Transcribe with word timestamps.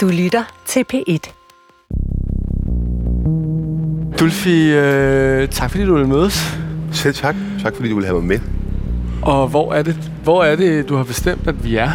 Du 0.00 0.08
lytter 0.08 0.44
til 0.66 0.84
P1. 0.92 1.32
Dulfi, 4.20 4.72
øh, 4.72 5.48
tak 5.48 5.70
fordi 5.70 5.84
du 5.84 5.92
ville 5.94 6.08
mødes. 6.08 6.58
Selv 6.92 7.14
tak. 7.14 7.34
Tak 7.62 7.76
fordi 7.76 7.88
du 7.88 7.94
ville 7.94 8.06
have 8.06 8.20
mig 8.20 8.28
med. 8.28 8.38
Og 9.22 9.48
hvor 9.48 9.72
er 9.72 9.82
det, 9.82 10.10
hvor 10.22 10.44
er 10.44 10.56
det 10.56 10.88
du 10.88 10.96
har 10.96 11.04
bestemt, 11.04 11.46
at 11.46 11.64
vi 11.64 11.76
er? 11.76 11.90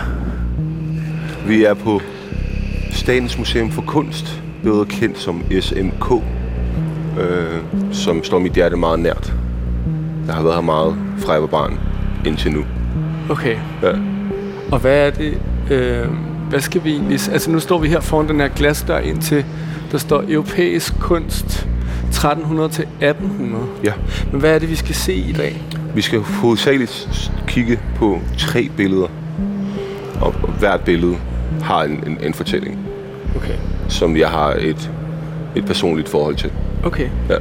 Vi 1.47 1.63
er 1.63 1.73
på 1.73 2.01
Statens 2.91 3.37
Museum 3.37 3.71
for 3.71 3.81
Kunst, 3.81 4.41
bedre 4.63 4.85
kendt 4.85 5.19
som 5.19 5.43
SMK, 5.59 6.11
øh, 7.19 7.61
som 7.91 8.23
står 8.23 8.39
mit 8.39 8.53
hjerte 8.53 8.75
meget 8.75 8.99
nært. 8.99 9.33
Jeg 10.27 10.35
har 10.35 10.43
været 10.43 10.55
her 10.55 10.61
meget 10.61 10.95
fra 11.17 11.33
jeg 11.33 11.41
var 11.41 11.47
barn 11.47 11.79
indtil 12.25 12.51
nu. 12.51 12.65
Okay. 13.29 13.57
Ja. 13.83 13.91
Og 14.71 14.79
hvad 14.79 15.07
er 15.07 15.11
det, 15.11 15.41
øh, 15.71 16.07
hvad 16.49 16.61
skal 16.61 16.83
vi 16.83 16.91
egentlig... 16.91 17.19
Altså 17.31 17.51
nu 17.51 17.59
står 17.59 17.79
vi 17.79 17.87
her 17.87 17.99
foran 17.99 18.27
den 18.27 18.39
her 18.39 18.47
glasdør 18.47 18.97
ind 18.99 19.21
til, 19.21 19.45
der 19.91 19.97
står 19.97 20.23
europæisk 20.29 20.99
kunst 20.99 21.67
1300 22.09 22.69
til 22.69 22.83
1800. 22.83 23.65
ja. 23.83 23.93
Men 24.31 24.39
hvad 24.39 24.55
er 24.55 24.59
det, 24.59 24.69
vi 24.69 24.75
skal 24.75 24.95
se 24.95 25.13
i 25.15 25.31
dag? 25.31 25.63
Vi 25.95 26.01
skal 26.01 26.19
hovedsageligt 26.19 27.31
kigge 27.47 27.79
på 27.95 28.19
tre 28.37 28.69
billeder. 28.77 29.07
Og 30.21 30.33
hvert 30.59 30.81
billede 30.81 31.15
har 31.61 31.83
en, 31.83 32.03
en, 32.07 32.17
en 32.21 32.33
fortælling, 32.33 32.79
Okay. 33.35 33.53
som 33.89 34.17
jeg 34.17 34.29
har 34.29 34.53
et, 34.59 34.91
et 35.55 35.65
personligt 35.65 36.09
forhold 36.09 36.35
til. 36.35 36.51
Okay. 36.83 37.09
Ja. 37.29 37.35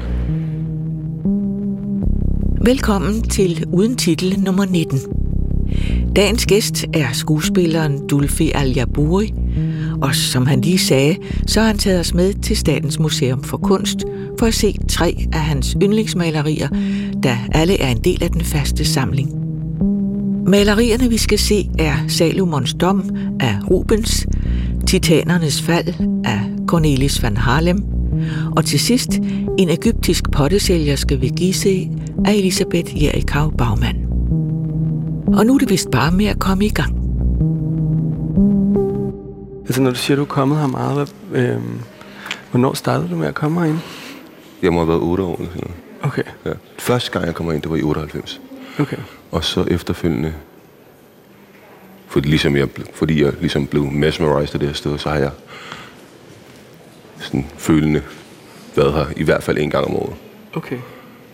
Velkommen 2.64 3.22
til 3.22 3.64
Uden 3.72 3.96
Titel 3.96 4.40
nummer 4.40 4.64
19. 4.64 5.23
Dagens 6.16 6.46
gæst 6.46 6.84
er 6.92 7.12
skuespilleren 7.12 8.06
Dulfi 8.08 8.52
al 8.54 8.86
og 10.02 10.14
som 10.14 10.46
han 10.46 10.60
lige 10.60 10.78
sagde, 10.78 11.16
så 11.46 11.60
har 11.60 11.66
han 11.66 11.78
taget 11.78 12.00
os 12.00 12.14
med 12.14 12.34
til 12.34 12.56
Statens 12.56 12.98
Museum 12.98 13.42
for 13.42 13.56
Kunst 13.56 14.04
for 14.38 14.46
at 14.46 14.54
se 14.54 14.76
tre 14.88 15.16
af 15.32 15.40
hans 15.40 15.76
yndlingsmalerier, 15.82 16.68
der 17.22 17.36
alle 17.52 17.80
er 17.80 17.88
en 17.88 18.00
del 18.00 18.22
af 18.22 18.30
den 18.30 18.40
faste 18.40 18.84
samling. 18.84 19.30
Malerierne, 20.46 21.08
vi 21.08 21.16
skal 21.16 21.38
se, 21.38 21.68
er 21.78 21.94
Salomons 22.08 22.74
Dom 22.74 23.10
af 23.40 23.56
Rubens, 23.70 24.26
Titanernes 24.86 25.62
Fald 25.62 25.88
af 26.24 26.40
Cornelis 26.66 27.22
van 27.22 27.36
Harlem, 27.36 27.84
og 28.56 28.64
til 28.64 28.80
sidst 28.80 29.20
en 29.58 29.70
egyptisk 29.70 30.30
pottesælger 30.30 30.96
skal 30.96 31.20
vi 31.20 31.28
Gizeh 31.36 31.88
af 32.24 32.34
Elisabeth 32.34 33.02
Jerichau 33.02 33.50
Baumann. 33.50 34.03
Og 35.38 35.46
nu 35.46 35.54
er 35.54 35.58
det 35.58 35.70
vist 35.70 35.90
bare 35.90 36.10
med 36.12 36.26
at 36.26 36.38
komme 36.38 36.64
i 36.66 36.68
gang. 36.68 36.94
Altså 39.66 39.82
når 39.82 39.90
du 39.90 39.96
siger, 39.96 40.16
du 40.16 40.22
er 40.22 40.26
kommet 40.26 40.58
her 40.58 40.66
meget, 40.66 41.12
hvad, 41.30 41.42
øh, 41.42 41.58
hvornår 42.50 42.74
startede 42.74 43.08
du 43.10 43.16
med 43.16 43.26
at 43.26 43.34
komme 43.34 43.60
herind? 43.60 43.78
Jeg 44.62 44.72
må 44.72 44.78
have 44.78 44.88
været 44.88 45.00
8 45.00 45.22
år. 45.22 45.36
Eller 45.36 45.50
sådan 45.50 45.62
noget. 45.62 46.12
Okay. 46.12 46.22
Ja. 46.46 46.52
Første 46.78 47.10
gang 47.10 47.26
jeg 47.26 47.34
kommer 47.34 47.52
ind, 47.52 47.62
det 47.62 47.70
var 47.70 47.76
i 47.76 47.82
98. 47.82 48.40
Okay. 48.78 48.96
Og 49.30 49.44
så 49.44 49.64
efterfølgende, 49.70 50.34
fordi, 52.06 52.28
ligesom 52.28 52.56
jeg, 52.56 52.68
fordi 52.94 53.24
jeg 53.24 53.32
ligesom 53.40 53.66
blev 53.66 53.84
mesmerized 53.84 54.54
af 54.54 54.60
det 54.60 54.68
her 54.68 54.74
sted, 54.74 54.98
så 54.98 55.08
har 55.08 55.16
jeg 55.16 55.30
sådan 57.18 57.46
følende 57.56 58.02
været 58.76 58.92
her 58.92 59.06
i 59.16 59.22
hvert 59.22 59.42
fald 59.42 59.58
en 59.58 59.70
gang 59.70 59.84
om 59.86 59.96
året. 59.96 60.14
Okay. 60.54 60.78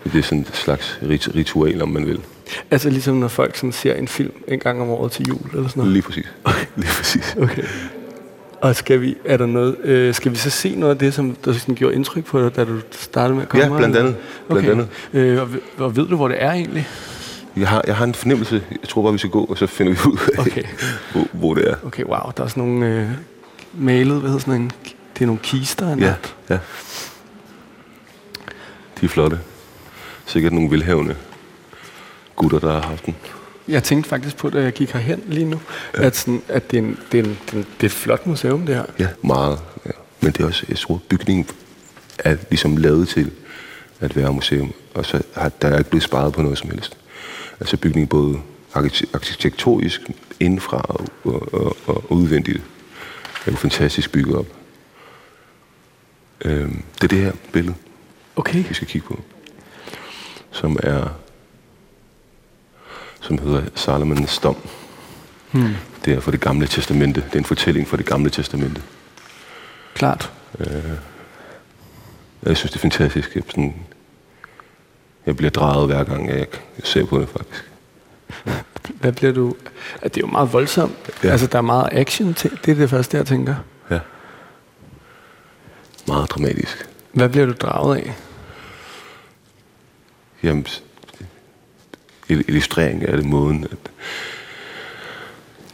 Det 0.04 0.14
er 0.18 0.22
sådan 0.22 0.40
et 0.40 0.56
slags 0.56 0.98
rit- 1.02 1.34
ritual, 1.34 1.82
om 1.82 1.88
man 1.88 2.06
vil. 2.06 2.20
Altså 2.70 2.90
ligesom 2.90 3.16
når 3.16 3.28
folk 3.28 3.56
sådan 3.56 3.72
ser 3.72 3.94
en 3.94 4.08
film 4.08 4.32
en 4.48 4.58
gang 4.58 4.82
om 4.82 4.88
året 4.90 5.12
til 5.12 5.26
jul 5.28 5.40
eller 5.54 5.68
sådan 5.68 5.80
noget? 5.80 5.92
Lige 5.92 6.02
præcis. 6.02 6.26
Lige 6.76 6.88
præcis. 6.96 7.36
Okay. 7.42 7.62
Og 8.60 8.76
skal 8.76 9.00
vi, 9.00 9.16
er 9.24 9.36
der 9.36 9.46
noget, 9.46 9.76
øh, 9.84 10.14
skal 10.14 10.32
vi 10.32 10.36
så 10.36 10.50
se 10.50 10.74
noget 10.74 10.94
af 10.94 10.98
det, 10.98 11.14
som 11.14 11.34
der 11.44 11.52
sådan 11.52 11.74
gjorde 11.74 11.94
indtryk 11.94 12.24
på 12.24 12.40
dig, 12.42 12.56
da 12.56 12.64
du 12.64 12.80
startede 12.90 13.34
med 13.34 13.42
at 13.42 13.48
komme 13.48 13.64
Ja, 13.66 13.76
blandt 13.78 13.96
andet. 13.96 14.16
Blandt 14.48 14.68
okay. 14.68 14.72
andet. 14.72 14.88
Øh, 15.12 15.40
og, 15.42 15.52
ved- 15.52 15.60
og 15.78 15.96
ved 15.96 16.06
du, 16.08 16.16
hvor 16.16 16.28
det 16.28 16.42
er 16.42 16.52
egentlig? 16.52 16.88
Jeg 17.56 17.68
har, 17.68 17.84
jeg 17.86 17.96
har 17.96 18.04
en 18.04 18.14
fornemmelse. 18.14 18.62
Jeg 18.70 18.88
tror 18.88 19.02
bare, 19.02 19.12
vi 19.12 19.18
skal 19.18 19.30
gå, 19.30 19.44
og 19.44 19.58
så 19.58 19.66
finder 19.66 19.92
vi 19.92 19.98
ud 20.10 20.18
af, 20.34 20.40
Okay. 20.40 20.62
hvor, 21.12 21.26
hvor 21.32 21.54
det 21.54 21.70
er. 21.70 21.74
Okay, 21.86 22.04
wow. 22.04 22.30
Der 22.36 22.44
er 22.44 22.48
sådan 22.48 22.62
nogle 22.64 22.86
øh, 22.86 23.06
malet, 23.74 24.12
hvad 24.20 24.30
hedder 24.30 24.38
sådan 24.40 24.60
en, 24.60 24.70
det 25.14 25.22
er 25.22 25.26
nogle 25.26 25.40
kister. 25.42 25.92
eller 25.92 26.06
Ja, 26.06 26.14
ja. 26.50 26.58
De 29.00 29.04
er 29.06 29.08
flotte. 29.08 29.38
Sikkert 30.26 30.52
nogle 30.52 30.70
velhavende 30.70 31.14
gutter, 32.40 32.58
der 32.58 32.72
har 32.72 32.80
haft 32.80 33.06
den. 33.06 33.16
Jeg 33.68 33.82
tænkte 33.82 34.08
faktisk 34.08 34.36
på, 34.36 34.50
da 34.50 34.62
jeg 34.62 34.72
gik 34.72 34.90
herhen 34.90 35.22
lige 35.26 35.44
nu, 35.44 35.60
ja. 35.96 36.02
at, 36.02 36.16
sådan, 36.16 36.42
at 36.48 36.70
det, 36.70 36.78
er 36.78 36.82
en, 36.82 36.98
det, 37.12 37.20
er 37.20 37.24
en, 37.24 37.38
det, 37.52 37.66
er 37.80 37.84
et 37.84 37.90
flot 37.92 38.26
museum, 38.26 38.66
det 38.66 38.74
her. 38.74 38.84
Ja, 38.98 39.08
meget. 39.24 39.58
Ja. 39.86 39.90
Men 40.20 40.32
det 40.32 40.40
er 40.40 40.46
også, 40.46 40.66
jeg 40.68 40.78
tror, 40.78 41.00
bygningen 41.08 41.46
er 42.18 42.36
ligesom 42.50 42.76
lavet 42.76 43.08
til 43.08 43.30
at 44.00 44.16
være 44.16 44.32
museum. 44.32 44.72
Og 44.94 45.04
så 45.06 45.22
har 45.34 45.48
der 45.48 45.68
er 45.68 45.78
ikke 45.78 45.90
blevet 45.90 46.02
sparet 46.02 46.32
på 46.32 46.42
noget 46.42 46.58
som 46.58 46.70
helst. 46.70 46.96
Altså 47.60 47.76
bygningen 47.76 48.08
både 48.08 48.38
arkite- 48.76 49.10
arkitektonisk, 49.14 50.00
indenfra 50.40 50.76
og, 50.88 51.06
og, 51.24 51.54
og, 51.54 51.76
og 51.86 52.12
udvendigt. 52.12 52.62
er 53.46 53.50
jo 53.50 53.56
fantastisk 53.56 54.12
bygget 54.12 54.36
op. 54.36 54.46
Øhm, 56.44 56.82
det 56.94 57.04
er 57.04 57.08
det 57.08 57.18
her 57.18 57.32
billede, 57.52 57.74
Okay. 58.36 58.64
vi 58.68 58.74
skal 58.74 58.88
kigge 58.88 59.06
på. 59.06 59.20
Som 60.50 60.78
er 60.82 61.08
som 63.20 63.38
hedder 63.38 63.62
Salomons 63.74 64.38
dom. 64.38 64.56
Hmm. 65.52 65.74
Det 66.04 66.12
er 66.12 66.20
for 66.20 66.30
det 66.30 66.40
gamle 66.40 66.66
testamente. 66.66 67.20
Det 67.20 67.34
er 67.34 67.38
en 67.38 67.44
fortælling 67.44 67.88
for 67.88 67.96
det 67.96 68.06
gamle 68.06 68.30
testamente. 68.30 68.82
Klart. 69.94 70.32
Jeg 72.42 72.56
synes, 72.56 72.72
det 72.72 72.76
er 72.76 72.80
fantastisk. 72.80 73.34
Jeg, 73.34 73.42
sådan, 73.48 73.74
jeg 75.26 75.36
bliver 75.36 75.50
drejet 75.50 75.86
hver 75.86 76.04
gang, 76.04 76.28
jeg 76.28 76.46
ser 76.84 77.06
på 77.06 77.20
det, 77.20 77.28
faktisk. 77.28 77.70
Hvad 79.00 79.12
bliver 79.12 79.32
du... 79.32 79.54
Det 80.02 80.16
er 80.16 80.20
jo 80.20 80.26
meget 80.26 80.52
voldsomt. 80.52 80.96
Ja. 81.24 81.28
Altså, 81.28 81.46
der 81.46 81.58
er 81.58 81.62
meget 81.62 81.88
action 81.92 82.34
til. 82.34 82.50
Det 82.64 82.70
er 82.70 82.74
det 82.74 82.90
første, 82.90 83.16
jeg 83.16 83.26
tænker. 83.26 83.54
Ja. 83.90 83.98
Meget 86.06 86.30
dramatisk. 86.30 86.88
Hvad 87.12 87.28
bliver 87.28 87.46
du 87.46 87.52
draget 87.52 87.96
af? 87.96 88.14
Jamen, 90.42 90.66
illustrering 92.30 93.04
er 93.04 93.16
det 93.16 93.24
måden, 93.24 93.64
at 93.64 93.90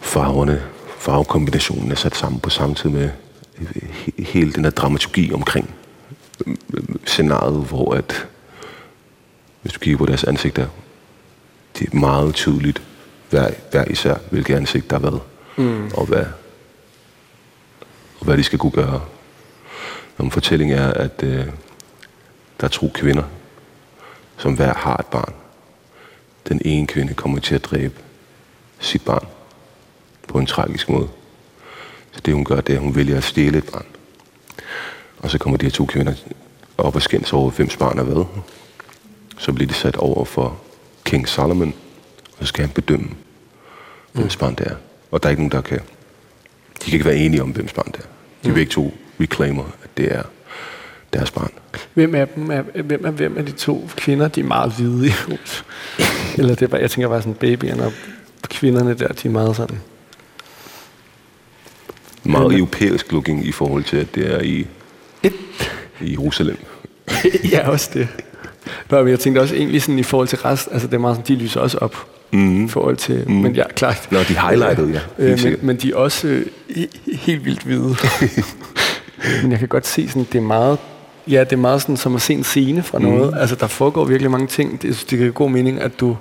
farverne, 0.00 0.62
farvekombinationen 0.98 1.90
er 1.90 1.94
sat 1.94 2.16
sammen 2.16 2.40
på 2.40 2.50
samme 2.50 2.74
tid 2.74 2.90
med 2.90 3.10
he- 3.58 4.22
hele 4.22 4.52
den 4.52 4.64
her 4.64 4.70
dramaturgi 4.70 5.32
omkring 5.32 5.74
scenariet, 7.04 7.64
hvor 7.66 7.94
at, 7.94 8.26
hvis 9.62 9.72
du 9.72 9.78
kigger 9.78 9.98
på 9.98 10.06
deres 10.06 10.24
ansigter, 10.24 10.66
det 11.78 11.92
er 11.92 11.96
meget 11.96 12.34
tydeligt, 12.34 12.82
hver, 13.30 13.50
hver 13.70 13.84
især, 13.84 14.16
hvilket 14.30 14.54
ansigt 14.54 14.90
der 14.90 14.96
har 14.98 15.10
været, 15.10 15.20
mm. 15.56 15.90
og, 15.94 16.06
hvad, 16.06 16.24
og 18.18 18.24
hvad 18.24 18.36
de 18.36 18.42
skal 18.42 18.58
kunne 18.58 18.72
gøre. 18.72 19.00
Og 20.16 20.32
fortælling 20.32 20.72
er, 20.72 20.92
at 20.92 21.22
øh, 21.22 21.46
der 22.60 22.64
er 22.64 22.68
to 22.68 22.90
kvinder, 22.94 23.22
som 24.36 24.54
hver 24.54 24.74
har 24.74 24.96
et 24.96 25.06
barn. 25.06 25.34
Den 26.48 26.60
ene 26.64 26.86
kvinde 26.86 27.14
kommer 27.14 27.40
til 27.40 27.54
at 27.54 27.64
dræbe 27.64 27.94
sit 28.78 29.04
barn 29.04 29.26
på 30.28 30.38
en 30.38 30.46
tragisk 30.46 30.88
måde. 30.88 31.08
Så 32.12 32.20
det 32.24 32.34
hun 32.34 32.44
gør, 32.44 32.60
det 32.60 32.72
er, 32.72 32.76
at 32.76 32.84
hun 32.84 32.96
vælger 32.96 33.16
at 33.16 33.24
stjæle 33.24 33.58
et 33.58 33.70
barn. 33.72 33.86
Og 35.18 35.30
så 35.30 35.38
kommer 35.38 35.56
de 35.56 35.66
her 35.66 35.70
to 35.70 35.86
kvinder 35.86 36.14
op 36.78 36.96
og 36.96 37.02
skændes 37.02 37.32
over, 37.32 37.50
hvem 37.50 37.68
barn 37.78 37.98
er 37.98 38.02
hvad. 38.02 38.24
Så 39.38 39.52
bliver 39.52 39.68
de 39.68 39.74
sat 39.74 39.96
over 39.96 40.24
for 40.24 40.60
King 41.04 41.28
Solomon, 41.28 41.74
og 42.38 42.38
så 42.40 42.46
skal 42.46 42.64
han 42.64 42.74
bedømme, 42.74 43.08
hvem 44.12 44.28
barn 44.38 44.54
det 44.54 44.66
er. 44.66 44.76
Og 45.10 45.22
der 45.22 45.28
er 45.28 45.30
ikke 45.30 45.42
nogen, 45.42 45.52
der 45.52 45.60
kan... 45.60 45.80
De 46.78 46.84
kan 46.84 46.92
ikke 46.92 47.04
være 47.04 47.16
enige 47.16 47.42
om, 47.42 47.50
hvem 47.50 47.68
barn 47.74 47.86
det 47.86 47.96
er. 47.96 48.08
De 48.44 48.54
begge 48.54 48.72
to 48.72 48.94
reclaimer, 49.20 49.64
at 49.82 49.96
det 49.96 50.14
er 50.14 50.22
deres 51.12 51.30
barn. 51.30 51.50
Hvem 51.94 52.14
af 52.14 52.28
dem 52.28 52.50
er, 52.50 52.62
hvem 52.62 53.04
er, 53.04 53.10
hvem 53.10 53.38
er 53.38 53.42
de 53.42 53.52
to 53.52 53.88
kvinder, 53.96 54.28
de 54.28 54.40
er 54.40 54.44
meget 54.44 54.72
hvide 54.72 55.06
i 55.06 55.10
hus? 55.10 55.64
Eller 56.40 56.54
det 56.54 56.62
er 56.62 56.66
bare, 56.66 56.80
jeg 56.80 56.90
tænker 56.90 57.08
bare 57.08 57.22
sådan, 57.22 57.34
babyerne 57.34 57.84
og 57.84 57.92
kvinderne 58.48 58.94
der, 58.94 59.08
de 59.08 59.28
er 59.28 59.32
meget 59.32 59.56
sådan... 59.56 59.80
Meget 62.24 62.48
Men- 62.50 62.58
europæisk 62.58 63.12
looking 63.12 63.46
i 63.46 63.52
forhold 63.52 63.84
til, 63.84 63.96
at 63.96 64.14
det 64.14 64.34
er 64.34 64.40
i, 64.40 64.66
i 66.00 66.12
Jerusalem. 66.12 66.56
ja, 67.52 67.68
også 67.68 67.90
det. 67.94 68.08
Nå, 68.90 68.98
men 69.02 69.08
jeg 69.08 69.20
tænkte 69.20 69.40
også 69.40 69.54
egentlig 69.54 69.82
sådan 69.82 69.98
i 69.98 70.02
forhold 70.02 70.28
til 70.28 70.38
resten, 70.38 70.72
altså 70.72 70.88
det 70.88 70.94
er 70.94 70.98
meget 70.98 71.16
sådan, 71.16 71.36
de 71.36 71.42
lyser 71.42 71.60
også 71.60 71.78
op. 71.78 72.06
Mm. 72.32 72.64
I 72.64 72.68
forhold 72.68 72.96
til, 72.96 73.24
mm. 73.26 73.34
men 73.34 73.54
ja, 73.54 73.68
klart. 73.68 74.08
Nå, 74.10 74.18
de 74.18 74.40
highlightede, 74.48 74.90
ja. 74.92 75.00
Øh, 75.18 75.28
men, 75.28 75.38
sikkert. 75.38 75.62
men 75.62 75.76
de 75.76 75.90
er 75.90 75.96
også 75.96 76.28
øh, 76.28 76.46
he- 76.70 77.16
helt 77.16 77.44
vildt 77.44 77.62
hvide. 77.62 77.96
men 79.42 79.50
jeg 79.50 79.58
kan 79.58 79.68
godt 79.68 79.86
se 79.86 80.08
sådan, 80.08 80.26
det 80.32 80.38
er 80.38 80.42
meget, 80.42 80.78
ja, 81.28 81.40
det 81.40 81.52
er 81.52 81.56
meget 81.56 81.82
sådan 81.82 81.96
som 81.96 82.14
at 82.14 82.22
se 82.22 82.32
en 82.32 82.44
scene 82.44 82.82
fra 82.82 82.98
noget. 82.98 83.32
Mm. 83.32 83.38
Altså 83.38 83.56
der 83.56 83.66
foregår 83.66 84.04
virkelig 84.04 84.30
mange 84.30 84.46
ting. 84.46 84.72
Det, 84.72 84.94
synes, 84.94 85.04
det 85.04 85.18
giver 85.18 85.32
god 85.32 85.50
mening, 85.50 85.80
at 85.80 86.00
du 86.00 86.16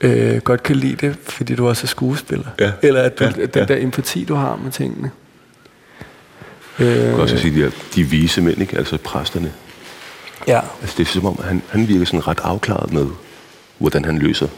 øh, 0.00 0.36
godt 0.40 0.62
kan 0.62 0.76
lide 0.76 1.06
det, 1.06 1.16
fordi 1.22 1.54
du 1.54 1.68
også 1.68 1.84
er 1.84 1.88
skuespiller. 1.88 2.46
Ja. 2.60 2.72
Eller 2.82 3.02
at 3.02 3.18
du, 3.18 3.24
Ja, 3.24 3.30
den 3.30 3.48
ja. 3.54 3.64
der 3.64 3.76
empati, 3.82 4.24
du 4.24 4.34
har 4.34 4.58
med 4.64 4.72
tingene. 4.72 5.10
Øh, 6.78 6.86
jeg 6.86 7.10
kan 7.10 7.14
også 7.20 7.38
sige, 7.38 7.64
de, 7.64 7.72
de 7.94 8.02
vise 8.02 8.40
mænd, 8.42 8.60
ikke? 8.60 8.78
altså 8.78 8.98
præsterne. 9.04 9.52
Ja. 10.48 10.60
Altså, 10.80 10.94
det 10.98 11.06
er 11.08 11.12
som 11.12 11.26
om, 11.26 11.40
han, 11.44 11.62
han 11.68 11.88
virker 11.88 12.04
sådan 12.04 12.28
ret 12.28 12.40
afklaret 12.42 12.92
med, 12.92 13.06
hvordan 13.78 14.04
han 14.04 14.18
løser 14.18 14.48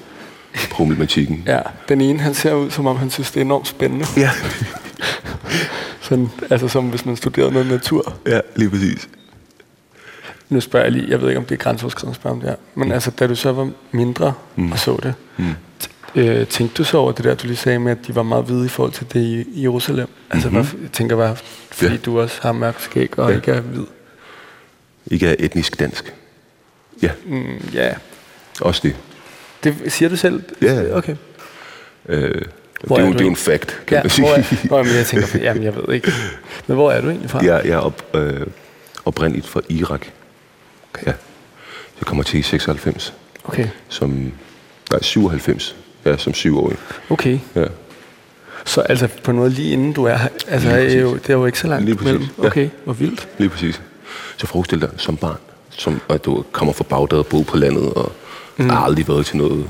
problematikken. 0.70 1.42
Ja, 1.46 1.58
den 1.88 2.00
ene, 2.00 2.20
han 2.20 2.34
ser 2.34 2.54
ud, 2.54 2.70
som 2.70 2.86
om 2.86 2.96
han 2.96 3.10
synes, 3.10 3.30
det 3.30 3.40
er 3.40 3.44
enormt 3.44 3.68
spændende. 3.68 4.06
Ja. 4.16 4.30
Sådan, 6.00 6.28
altså 6.50 6.68
som 6.68 6.84
hvis 6.88 7.06
man 7.06 7.16
studerede 7.16 7.52
noget 7.52 7.66
natur. 7.66 8.14
ja, 8.26 8.40
lige 8.56 8.70
præcis. 8.70 9.08
Nu 10.48 10.60
spørger 10.60 10.86
jeg 10.86 10.92
lige, 10.92 11.10
jeg 11.10 11.20
ved 11.20 11.28
ikke, 11.28 11.38
om 11.38 11.44
det 11.44 11.54
er 11.54 11.58
grænseoverskridende 11.58 12.10
at 12.10 12.16
spørge 12.16 12.34
om 12.34 12.40
det 12.40 12.48
her. 12.48 12.56
Men 12.74 12.92
altså, 12.92 13.10
da 13.10 13.26
du 13.26 13.34
så 13.34 13.52
var 13.52 13.70
mindre 13.90 14.34
mm. 14.56 14.72
og 14.72 14.78
så 14.78 14.98
det, 15.02 15.14
mm. 15.36 15.54
øh, 16.14 16.46
tænkte 16.46 16.74
du 16.78 16.84
så 16.84 16.98
over 16.98 17.12
det 17.12 17.24
der, 17.24 17.34
du 17.34 17.46
lige 17.46 17.56
sagde 17.56 17.78
med, 17.78 17.92
at 17.92 18.06
de 18.06 18.14
var 18.14 18.22
meget 18.22 18.44
hvide 18.44 18.64
i 18.64 18.68
forhold 18.68 18.92
til 18.92 19.06
det 19.12 19.20
i, 19.20 19.62
Jerusalem? 19.62 20.08
Altså, 20.30 20.48
Mhm. 20.48 20.58
mm-hmm. 20.58 20.82
jeg 20.82 20.92
tænker 20.92 21.16
bare, 21.16 21.36
fordi 21.72 21.90
Ja. 21.92 21.96
du 21.96 22.20
også 22.20 22.38
har 22.42 22.52
mørk 22.52 22.80
skæg 22.80 23.18
og 23.18 23.30
Ja. 23.30 23.36
ikke 23.36 23.50
er 23.52 23.60
hvid. 23.60 23.84
Ikke 25.10 25.28
er 25.28 25.34
etnisk 25.38 25.78
dansk. 25.80 26.14
Ja, 27.02 27.10
Mm, 27.26 27.46
ja, 27.74 27.92
også 28.60 28.80
det. 28.84 28.96
det 29.64 29.92
siger 29.92 30.08
du 30.08 30.16
selv? 30.16 30.42
Ja, 30.62 30.72
ja. 30.80 30.96
Okay. 30.96 31.16
Øh, 32.08 32.34
det, 32.34 32.46
Hvor 32.84 32.96
er 32.96 33.00
er 33.02 33.06
jo, 33.06 33.12
det 33.12 33.20
er 33.20 33.24
jo 33.24 33.30
en 33.30 33.36
fact, 33.36 33.80
kan 33.86 33.96
Ja, 33.96 34.02
man 34.02 34.10
sige. 34.10 34.26
hvor 34.26 34.34
er, 34.78 34.82
hvor, 34.84 34.94
jeg 34.96 35.06
tænker, 35.06 35.38
jamen 35.38 35.62
jeg 35.62 35.76
ved 35.76 35.94
ikke. 35.94 36.12
Men 36.66 36.74
hvor 36.74 36.90
er 36.90 37.00
du 37.00 37.08
egentlig 37.08 37.30
fra? 37.30 37.38
Jeg, 37.44 37.60
jeg 37.64 37.72
er 37.72 37.78
op, 37.78 38.02
øh, 38.14 38.46
oprindeligt 39.04 39.46
fra 39.46 39.60
Irak. 39.68 40.06
Ja. 41.06 41.12
Jeg 42.00 42.06
kommer 42.06 42.22
til 42.22 42.38
i 42.40 42.42
96, 42.42 43.14
Okay, 43.44 43.68
som, 43.88 44.32
nej, 44.90 45.02
97, 45.02 45.76
ja, 46.04 46.16
som 46.16 46.34
syvårig. 46.34 46.76
okay. 47.10 47.38
Ja. 47.54 47.64
Så 48.64 48.80
altså 48.80 49.08
på 49.24 49.32
noget 49.32 49.52
lige 49.52 49.72
inden 49.72 49.92
du 49.92 50.04
er 50.04 50.16
her, 50.16 50.28
altså 50.48 50.70
er 50.70 51.00
jo, 51.00 51.14
det 51.14 51.30
er 51.30 51.34
jo 51.34 51.46
ikke 51.46 51.58
så 51.58 51.66
langt 51.66 51.84
Lige 51.84 51.94
præcis, 51.96 52.12
mellem. 52.12 52.28
ja. 52.42 52.46
Okay, 52.46 52.68
hvor 52.84 52.92
vildt. 52.92 53.28
Lige 53.38 53.48
præcis. 53.48 53.82
Så 54.36 54.46
forestil 54.46 54.80
dig 54.80 54.90
som 54.96 55.16
barn, 55.16 55.36
som, 55.70 56.00
at 56.08 56.24
du 56.24 56.44
kommer 56.52 56.72
fra 56.72 56.84
Bagdad 56.84 57.18
og 57.18 57.26
boet 57.26 57.46
på 57.46 57.56
landet, 57.56 57.92
og 57.94 58.12
mm. 58.56 58.68
har 58.70 58.84
aldrig 58.84 59.08
været 59.08 59.26
til 59.26 59.36
noget, 59.36 59.68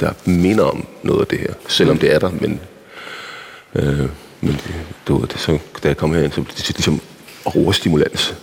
der 0.00 0.12
minder 0.24 0.64
om 0.64 0.86
noget 1.02 1.20
af 1.20 1.26
det 1.26 1.38
her. 1.38 1.52
Selvom 1.68 1.98
det 1.98 2.14
er 2.14 2.18
der, 2.18 2.30
men, 2.30 2.60
øh, 3.74 3.98
men 4.40 4.52
det, 4.52 4.74
det, 5.06 5.14
var 5.14 5.18
det, 5.26 5.38
så, 5.38 5.58
da 5.82 5.88
jeg 5.88 5.96
kom 5.96 6.12
herind, 6.14 6.32
så 6.32 6.40
blev 6.42 6.56
det 6.56 6.68
ligesom 6.76 7.00
overstimulans 7.44 8.34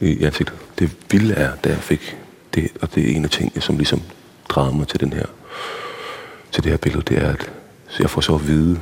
i 0.00 0.24
ansigtet. 0.24 0.54
Det 0.78 0.96
vilde 1.10 1.34
er, 1.34 1.56
da 1.56 1.68
jeg 1.68 1.78
fik 1.78 2.16
det, 2.54 2.68
og 2.80 2.94
det 2.94 3.10
er 3.12 3.16
en 3.16 3.24
af 3.24 3.30
tingene, 3.30 3.60
som 3.62 3.76
ligesom 3.76 4.02
drager 4.48 4.72
mig 4.72 4.88
til 4.88 5.00
den 5.00 5.12
her, 5.12 5.26
til 6.52 6.62
det 6.64 6.70
her 6.72 6.76
billede, 6.76 7.02
det 7.02 7.18
er, 7.24 7.28
at 7.32 7.50
jeg 7.98 8.10
får 8.10 8.20
så 8.20 8.34
at 8.34 8.46
vide, 8.46 8.80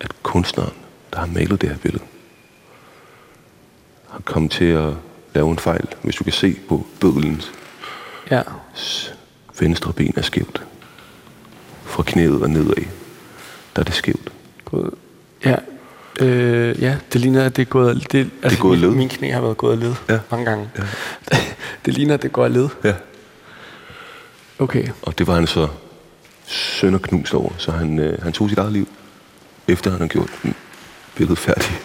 at 0.00 0.22
kunstneren, 0.22 0.72
der 1.12 1.18
har 1.18 1.26
malet 1.26 1.60
det 1.60 1.68
her 1.68 1.78
billede, 1.78 2.04
har 4.10 4.20
kommet 4.24 4.50
til 4.50 4.64
at 4.64 4.92
lave 5.34 5.50
en 5.50 5.58
fejl. 5.58 5.86
Hvis 6.02 6.14
du 6.16 6.24
kan 6.24 6.32
se 6.32 6.56
på 6.68 6.86
bødlens 7.00 7.52
Ja. 8.30 8.42
venstre 9.60 9.92
ben 9.92 10.12
er 10.16 10.22
skævt. 10.22 10.62
Fra 11.84 12.02
knæet 12.02 12.42
og 12.42 12.50
nedad, 12.50 12.84
der 13.76 13.80
er 13.80 13.84
det 13.84 13.94
skævt. 13.94 14.32
Gået. 14.64 14.94
Ja. 15.44 15.56
Øh, 16.20 16.82
ja, 16.82 16.96
det 17.12 17.20
ligner, 17.20 17.44
at 17.44 17.56
det 17.56 17.62
er 17.62 17.66
gået, 17.66 18.12
det, 18.12 18.30
altså, 18.42 18.58
gået 18.58 18.74
af 18.74 18.80
led. 18.80 18.88
Min, 18.88 18.98
min 18.98 19.08
knæ 19.08 19.30
har 19.30 19.40
været 19.40 19.56
gået 19.56 19.72
af 19.72 19.80
led 19.80 19.94
Ja. 20.08 20.18
mange 20.30 20.44
gange. 20.46 20.68
Ja. 20.78 20.82
det 21.86 21.94
ligner, 21.94 22.14
at 22.14 22.22
det 22.22 22.32
går 22.32 22.44
af 22.44 22.52
led. 22.52 22.68
Ja. 22.84 22.94
Okay. 24.58 24.88
Og 25.02 25.18
det 25.18 25.26
var 25.26 25.34
han 25.34 25.46
så 25.46 25.68
sønderknust 26.46 27.34
over, 27.34 27.50
så 27.58 27.70
han, 27.72 27.98
øh, 27.98 28.22
han 28.22 28.32
tog 28.32 28.48
sit 28.48 28.58
eget 28.58 28.72
liv, 28.72 28.88
efter 29.68 29.90
han 29.90 29.98
havde 30.00 30.08
gjort 30.08 30.30
billedet 31.14 31.38
færdigt. 31.38 31.72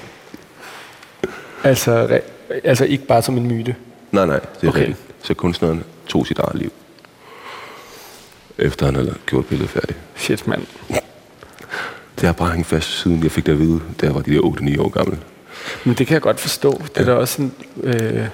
Altså, 1.64 2.08
re- 2.08 2.54
altså 2.64 2.86
ikke 2.86 3.06
bare 3.06 3.22
som 3.22 3.38
en 3.38 3.48
myte. 3.48 3.76
Nej, 4.12 4.26
nej, 4.26 4.40
det 4.40 4.46
er 4.46 4.58
Okay. 4.58 4.68
okay. 4.68 4.80
rigtigt. 4.80 5.00
Så 5.24 5.34
kunstneren 5.34 5.84
tog 6.08 6.28
sit 6.28 6.40
eget 6.40 6.56
liv, 6.56 6.72
efter 8.58 8.86
han 8.86 8.96
havde 8.96 9.16
gjort 9.26 9.46
billedet 9.46 9.70
færdigt. 9.72 10.00
Shit, 10.16 10.48
mand. 10.48 10.62
Det 12.20 12.26
har 12.26 12.34
bare 12.34 12.52
hængt 12.52 12.68
fast, 12.68 13.02
siden 13.02 13.24
jeg 13.24 13.32
fik 13.32 13.46
det 13.46 13.52
at 13.52 13.60
vide, 13.60 13.82
da 14.02 14.06
jeg 14.06 14.16
var 14.16 14.22
de 14.22 14.32
der 14.32 14.42
8-9 14.42 14.82
år 14.82 14.90
gammel. 14.90 15.18
Men 15.84 15.96
det 15.96 16.08
kan 16.08 16.14
jeg 16.14 16.22
godt 16.22 16.40
forstå. 16.40 16.82
Det 16.96 17.02
er 17.02 17.06
da 17.06 17.14
også 17.14 17.34
sådan... 17.34 17.52
Øh, 17.84 18.28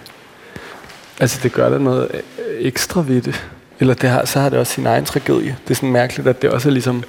altså, 1.19 1.39
det 1.43 1.51
gør 1.51 1.69
der 1.69 1.79
noget 1.79 2.07
øh, 2.13 2.21
ekstra 2.59 3.03
ved 3.07 3.21
det. 3.21 3.47
Eller 3.79 3.93
det 3.93 4.09
har, 4.09 4.25
så 4.25 4.39
har 4.39 4.49
det 4.49 4.59
også 4.59 4.73
sin 4.73 4.85
egen 4.85 5.05
tragedie. 5.05 5.57
Det 5.63 5.71
er 5.71 5.75
sådan 5.75 5.91
mærkeligt, 5.91 6.27
at 6.27 6.41
det 6.41 6.49
også 6.49 6.69
er 6.69 6.73
ligesom... 6.73 7.03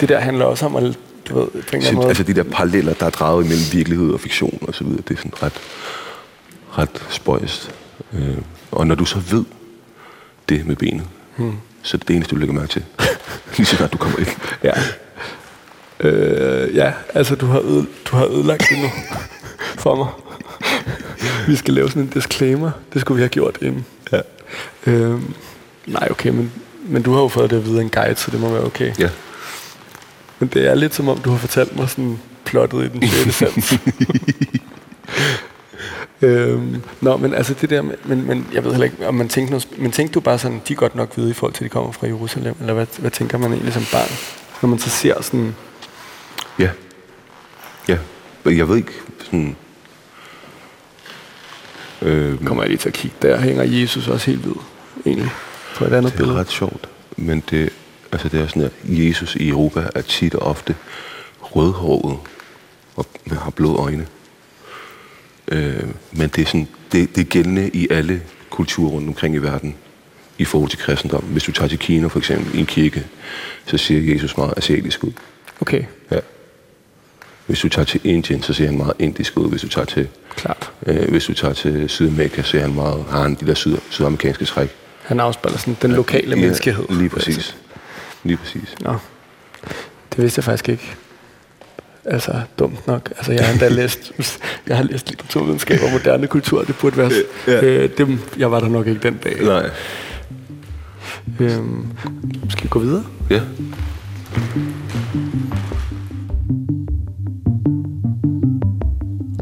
Det 0.00 0.08
der 0.08 0.18
handler 0.18 0.44
også 0.44 0.66
om 0.66 0.76
at, 0.76 0.82
du 1.28 1.38
ved, 1.38 1.46
på 1.46 1.56
en 1.56 1.62
eller 1.72 1.78
anden 1.78 1.94
måde... 1.94 2.08
altså 2.08 2.22
de 2.22 2.34
der 2.34 2.42
paralleller, 2.42 2.94
der 2.94 3.06
er 3.06 3.10
draget 3.10 3.44
imellem 3.44 3.64
virkelighed 3.72 4.10
og 4.10 4.20
fiktion 4.20 4.58
og 4.68 4.74
så 4.74 4.84
videre, 4.84 5.02
det 5.08 5.14
er 5.14 5.18
sådan 5.18 5.42
ret, 5.42 5.60
ret 6.78 7.04
spøjst. 7.10 7.70
Øh, 8.12 8.36
og 8.70 8.86
når 8.86 8.94
du 8.94 9.04
så 9.04 9.18
ved 9.18 9.44
det 10.48 10.66
med 10.66 10.76
benet, 10.76 11.04
hmm. 11.36 11.56
så 11.82 11.96
er 11.96 11.98
det 11.98 12.08
det 12.08 12.16
eneste, 12.16 12.34
du 12.34 12.40
lægger 12.40 12.54
mærke 12.54 12.68
til. 12.68 12.84
Lige 13.56 13.66
så 13.66 13.76
snart 13.76 13.92
du 13.92 13.98
kommer 13.98 14.18
ind. 14.18 14.28
Ja. 14.62 14.72
Øh, 16.00 16.76
ja, 16.76 16.92
altså 17.14 17.34
du 17.34 17.46
har, 17.46 17.60
øde, 17.60 17.86
du 18.04 18.16
har 18.16 18.26
ødelagt 18.26 18.64
det 18.70 18.78
nu 18.78 18.88
for 19.82 19.94
mig. 19.94 20.08
vi 21.46 21.56
skal 21.56 21.74
lave 21.74 21.88
sådan 21.88 22.02
en 22.02 22.08
disclaimer. 22.08 22.70
Det 22.92 23.00
skulle 23.00 23.16
vi 23.16 23.22
have 23.22 23.28
gjort 23.28 23.58
inden. 23.62 23.86
Ja. 24.12 24.20
Øh, 24.86 25.20
nej, 25.86 26.08
okay, 26.10 26.30
men, 26.30 26.52
men 26.82 27.02
du 27.02 27.12
har 27.12 27.20
jo 27.20 27.28
fået 27.28 27.50
det 27.50 27.56
at 27.56 27.66
vide 27.66 27.78
af 27.78 27.82
en 27.82 27.90
guide, 27.90 28.16
så 28.16 28.30
det 28.30 28.40
må 28.40 28.48
være 28.48 28.64
okay. 28.64 28.92
ja. 28.98 29.10
Men 30.38 30.48
det 30.48 30.66
er 30.66 30.74
lidt 30.74 30.94
som 30.94 31.08
om, 31.08 31.18
du 31.18 31.30
har 31.30 31.38
fortalt 31.38 31.76
mig 31.76 31.88
sådan 31.88 32.18
plottet 32.44 32.84
i 32.84 32.88
den 32.88 33.08
sjette 33.08 33.32
sans. 33.32 33.72
øhm, 36.22 36.82
nå, 37.00 37.16
men 37.16 37.34
altså 37.34 37.54
det 37.60 37.70
der 37.70 37.82
med, 37.82 37.94
men, 38.04 38.26
men 38.26 38.46
jeg 38.54 38.64
ved 38.64 38.70
heller 38.70 38.84
ikke, 38.84 39.08
om 39.08 39.14
man 39.14 39.28
tænkte 39.28 39.50
noget, 39.50 39.68
men 39.78 39.90
tænkte 39.90 40.14
du 40.14 40.20
bare 40.20 40.38
sådan, 40.38 40.60
de 40.68 40.72
er 40.72 40.76
godt 40.76 40.96
nok 40.96 41.14
hvide 41.14 41.30
i 41.30 41.32
forhold 41.32 41.54
til, 41.54 41.64
at 41.64 41.70
de 41.70 41.72
kommer 41.72 41.92
fra 41.92 42.06
Jerusalem, 42.06 42.54
eller 42.60 42.74
hvad, 42.74 42.86
hvad 42.98 43.10
tænker 43.10 43.38
man 43.38 43.52
egentlig 43.52 43.72
som 43.72 43.84
barn, 43.92 44.10
når 44.62 44.68
man 44.68 44.78
så 44.78 44.90
ser 44.90 45.22
sådan, 45.22 45.54
Ja. 46.60 46.70
Ja. 47.88 47.98
Jeg 48.44 48.68
ved 48.68 48.76
ikke, 48.76 48.92
sådan... 49.24 49.56
Øh, 52.02 52.44
kommer 52.44 52.62
jeg 52.62 52.68
lige 52.68 52.78
til 52.78 52.88
at 52.88 52.94
kigge, 52.94 53.16
der 53.22 53.40
hænger 53.40 53.64
Jesus 53.64 54.08
også 54.08 54.30
helt 54.30 54.42
hvid, 54.42 54.54
egentlig, 55.06 55.30
på 55.76 55.84
et 55.84 55.92
andet 55.92 56.12
det 56.12 56.18
er 56.18 56.22
billede. 56.24 56.38
ret 56.40 56.50
sjovt, 56.50 56.88
men 57.16 57.42
det, 57.50 57.70
altså 58.12 58.28
det 58.28 58.40
er 58.40 58.46
sådan, 58.46 58.62
at 58.62 58.72
Jesus 58.84 59.36
i 59.36 59.48
Europa 59.48 59.86
er 59.94 60.00
tit 60.00 60.34
og 60.34 60.46
ofte 60.46 60.76
rødhåret 61.40 62.18
og 62.96 63.06
har 63.32 63.50
blå 63.50 63.76
øjne. 63.76 64.06
Øh, 65.48 65.82
men 66.12 66.28
det 66.28 66.42
er, 66.42 66.46
sådan, 66.46 66.68
det, 66.92 67.16
det 67.16 67.20
er 67.20 67.24
gældende 67.24 67.68
i 67.68 67.88
alle 67.90 68.22
kulturer 68.50 68.90
rundt 68.90 69.08
omkring 69.08 69.34
i 69.34 69.38
verden 69.38 69.76
i 70.38 70.44
forhold 70.44 70.70
til 70.70 70.78
kristendom. 70.78 71.22
Hvis 71.22 71.44
du 71.44 71.52
tager 71.52 71.68
til 71.68 71.78
Kina 71.78 72.06
for 72.06 72.18
eksempel, 72.18 72.54
i 72.54 72.60
en 72.60 72.66
kirke, 72.66 73.06
så 73.66 73.78
ser 73.78 74.12
Jesus 74.12 74.36
meget 74.36 74.54
asiatisk 74.56 75.04
ud. 75.04 75.12
Okay, 75.60 75.84
Ja. 76.10 76.18
Hvis 77.50 77.60
du 77.60 77.68
tager 77.68 77.86
til 77.86 78.00
Indien, 78.04 78.42
så 78.42 78.52
ser 78.52 78.66
han 78.66 78.76
meget 78.76 78.92
indisk 78.98 79.38
ud. 79.38 79.50
Hvis 79.50 79.60
du 79.60 79.68
tager 79.68 79.84
til, 79.84 80.08
klart. 80.36 80.70
øh, 80.86 81.08
hvis 81.10 81.24
du 81.24 81.34
tager 81.34 81.54
til 81.54 81.88
Sydamerika, 81.88 82.42
ser 82.42 82.60
han 82.60 82.74
meget, 82.74 83.04
har 83.10 83.22
han 83.22 83.34
de 83.34 83.46
der 83.46 83.54
syd, 83.54 83.76
sydamerikanske 83.90 84.44
træk. 84.44 84.68
Han 85.02 85.20
afspejler 85.20 85.58
sådan 85.58 85.76
den 85.82 85.92
lokale 85.92 86.30
Ja, 86.30 86.36
menneskehed. 86.36 86.84
Lige 86.90 87.08
præcis. 87.08 87.56
Lige 88.24 88.36
præcis. 88.36 88.74
Nå, 88.80 88.94
det 90.12 90.22
vidste 90.22 90.38
jeg 90.38 90.44
faktisk 90.44 90.68
ikke. 90.68 90.94
Altså, 92.04 92.40
dumt 92.58 92.86
nok. 92.86 93.10
Altså, 93.16 93.32
jeg 93.32 93.44
har 93.46 93.52
endda 93.52 93.68
læst, 93.68 94.12
jeg 94.68 94.76
har 94.76 94.84
læst 94.84 95.08
litteraturvidenskab 95.08 95.78
og 95.84 95.90
moderne 95.92 96.26
kultur. 96.26 96.62
Det 96.64 96.74
burde 96.80 96.96
være... 96.96 97.10
Ja. 97.46 97.64
Øh, 97.64 97.90
dem, 97.98 98.18
jeg 98.38 98.50
var 98.50 98.60
der 98.60 98.68
nok 98.68 98.86
ikke 98.86 99.00
den 99.02 99.16
dag. 99.24 99.36
Nej. 99.42 99.70
Øhm, 101.40 101.86
skal 102.50 102.64
vi 102.64 102.68
gå 102.68 102.78
videre? 102.78 103.04
Ja. 103.30 103.40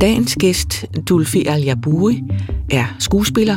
Dagens 0.00 0.36
gæst, 0.40 0.84
Dulfi 1.08 1.44
al 1.46 1.68
er 2.70 2.96
skuespiller 2.98 3.56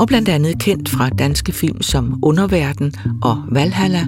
og 0.00 0.06
blandt 0.06 0.28
andet 0.28 0.58
kendt 0.58 0.88
fra 0.88 1.08
danske 1.08 1.52
film 1.52 1.82
som 1.82 2.18
Underverden 2.22 2.92
og 3.22 3.42
Valhalla, 3.50 4.06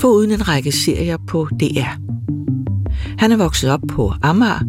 foruden 0.00 0.30
en 0.30 0.48
række 0.48 0.72
serier 0.72 1.16
på 1.26 1.48
DR. 1.60 1.98
Han 3.18 3.32
er 3.32 3.36
vokset 3.36 3.70
op 3.70 3.80
på 3.88 4.12
Amager 4.22 4.60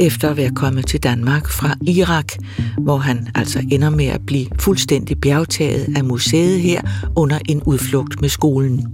efter 0.00 0.30
at 0.30 0.36
være 0.36 0.50
kommet 0.50 0.86
til 0.86 1.02
Danmark 1.02 1.50
fra 1.50 1.74
Irak, 1.86 2.32
hvor 2.78 2.98
han 2.98 3.28
altså 3.34 3.62
ender 3.70 3.90
med 3.90 4.06
at 4.06 4.20
blive 4.26 4.46
fuldstændig 4.60 5.20
bjergtaget 5.20 5.96
af 5.96 6.04
museet 6.04 6.60
her 6.60 6.80
under 7.16 7.38
en 7.48 7.62
udflugt 7.62 8.20
med 8.20 8.28
skolen. 8.28 8.86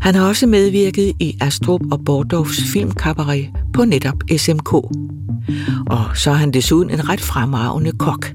Han 0.00 0.14
har 0.14 0.28
også 0.28 0.46
medvirket 0.46 1.12
i 1.20 1.36
Astrup 1.40 1.80
og 1.92 2.04
Bordorfs 2.04 2.62
filmkabaret 2.72 3.48
på 3.74 3.84
netop 3.84 4.16
SMK. 4.36 4.74
Og 5.86 6.04
så 6.14 6.30
er 6.30 6.34
han 6.34 6.52
desuden 6.52 6.90
en 6.90 7.08
ret 7.08 7.20
fremragende 7.20 7.92
kok. 7.92 8.32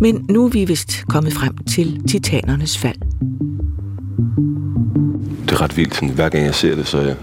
Men 0.00 0.26
nu 0.30 0.44
er 0.44 0.48
vi 0.48 0.64
vist 0.64 1.04
kommet 1.08 1.32
frem 1.32 1.56
til 1.56 2.00
titanernes 2.08 2.78
fald. 2.78 2.98
Det 5.44 5.52
er 5.52 5.60
ret 5.60 5.76
vildt. 5.76 5.94
Sådan, 5.94 6.08
hver 6.08 6.28
gang 6.28 6.44
jeg 6.44 6.54
ser 6.54 6.74
det, 6.74 6.86
så 6.86 6.98
er 6.98 7.02
jeg 7.02 7.16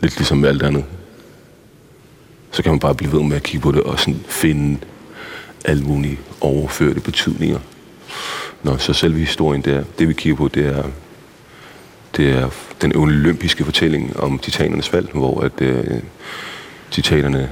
lidt 0.00 0.16
ligesom 0.16 0.44
alt 0.44 0.62
andet. 0.62 0.84
så 2.50 2.62
kan 2.62 2.72
man 2.72 2.78
bare 2.78 2.94
blive 2.94 3.12
ved 3.12 3.22
med 3.22 3.36
at 3.36 3.42
kigge 3.42 3.62
på 3.62 3.72
det 3.72 3.82
og 3.82 4.00
sådan 4.00 4.20
finde 4.28 4.78
alle 5.64 5.82
mulige 5.82 6.18
overførte 6.40 7.00
betydninger. 7.00 7.58
Nå, 8.62 8.76
så 8.76 8.92
selve 8.92 9.18
historien, 9.18 9.62
det, 9.62 9.74
er, 9.74 9.84
det 9.98 10.08
vi 10.08 10.12
kigger 10.12 10.36
på, 10.36 10.48
det 10.48 10.66
er, 10.66 10.84
det 12.16 12.30
er 12.30 12.50
den 12.82 12.96
olympiske 12.96 13.64
fortælling 13.64 14.20
om 14.20 14.38
titanernes 14.38 14.88
fald, 14.88 15.08
hvor 15.12 15.40
at, 15.40 15.60
øh, 15.60 15.84
titanerne 16.90 17.50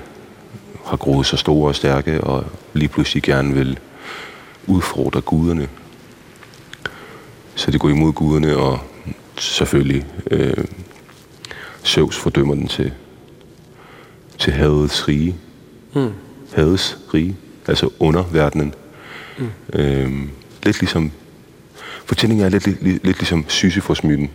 har 0.85 0.97
groet 0.97 1.27
så 1.27 1.37
store 1.37 1.69
og 1.69 1.75
stærke, 1.75 2.21
og 2.21 2.45
lige 2.73 2.89
pludselig 2.89 3.23
gerne 3.23 3.55
vil 3.55 3.79
udfordre 4.67 5.21
guderne. 5.21 5.69
Så 7.55 7.71
det 7.71 7.81
går 7.81 7.89
imod 7.89 8.13
guderne, 8.13 8.57
og 8.57 8.79
selvfølgelig 9.39 10.07
øh, 10.31 10.65
Zeus 11.85 12.19
fordømmer 12.19 12.55
den 12.55 12.69
til, 12.69 12.93
til 14.39 14.53
havets 14.53 15.09
rige. 15.09 15.37
Mm. 15.95 16.13
Havets 16.55 16.99
rige, 17.15 17.37
altså 17.67 17.89
underverdenen. 17.99 18.75
Mm. 19.39 19.49
Øhm, 19.73 20.31
lidt 20.65 20.81
ligesom, 20.81 21.13
fortællingen 22.05 22.47
er 22.47 22.51
lidt, 22.51 22.67
lidt, 22.67 22.83
lidt, 22.83 23.05
lidt 23.05 23.19
ligesom 23.19 23.45
Sisyfos-myten. 23.49 24.31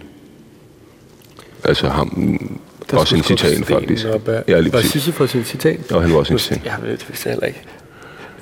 Altså 1.64 1.90
ham, 1.90 2.60
Der 2.92 2.98
også 2.98 3.16
en 3.16 3.24
stenen 3.24 3.64
faktisk. 3.64 4.06
Op 4.06 4.30
Ja, 4.48 4.60
lige 4.60 4.74
var. 4.74 4.82
Sisyfos 4.82 5.36
en 5.36 5.44
titan? 5.44 5.84
Og 5.92 6.02
han 6.02 6.12
var 6.12 6.18
også 6.18 6.34
en 6.34 6.40
titan. 6.40 6.62
Jeg 6.66 6.78
ved 6.82 6.92
det 6.92 7.06
vidste 7.10 7.30
heller 7.30 7.46
ikke. 7.46 7.62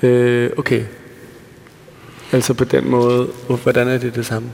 Øh, 0.02 0.50
okay. 0.56 0.82
Altså 2.32 2.54
på 2.54 2.64
den 2.64 2.90
måde, 2.90 3.28
hvordan 3.62 3.88
er 3.88 3.98
det 3.98 4.14
det 4.14 4.26
samme? 4.26 4.48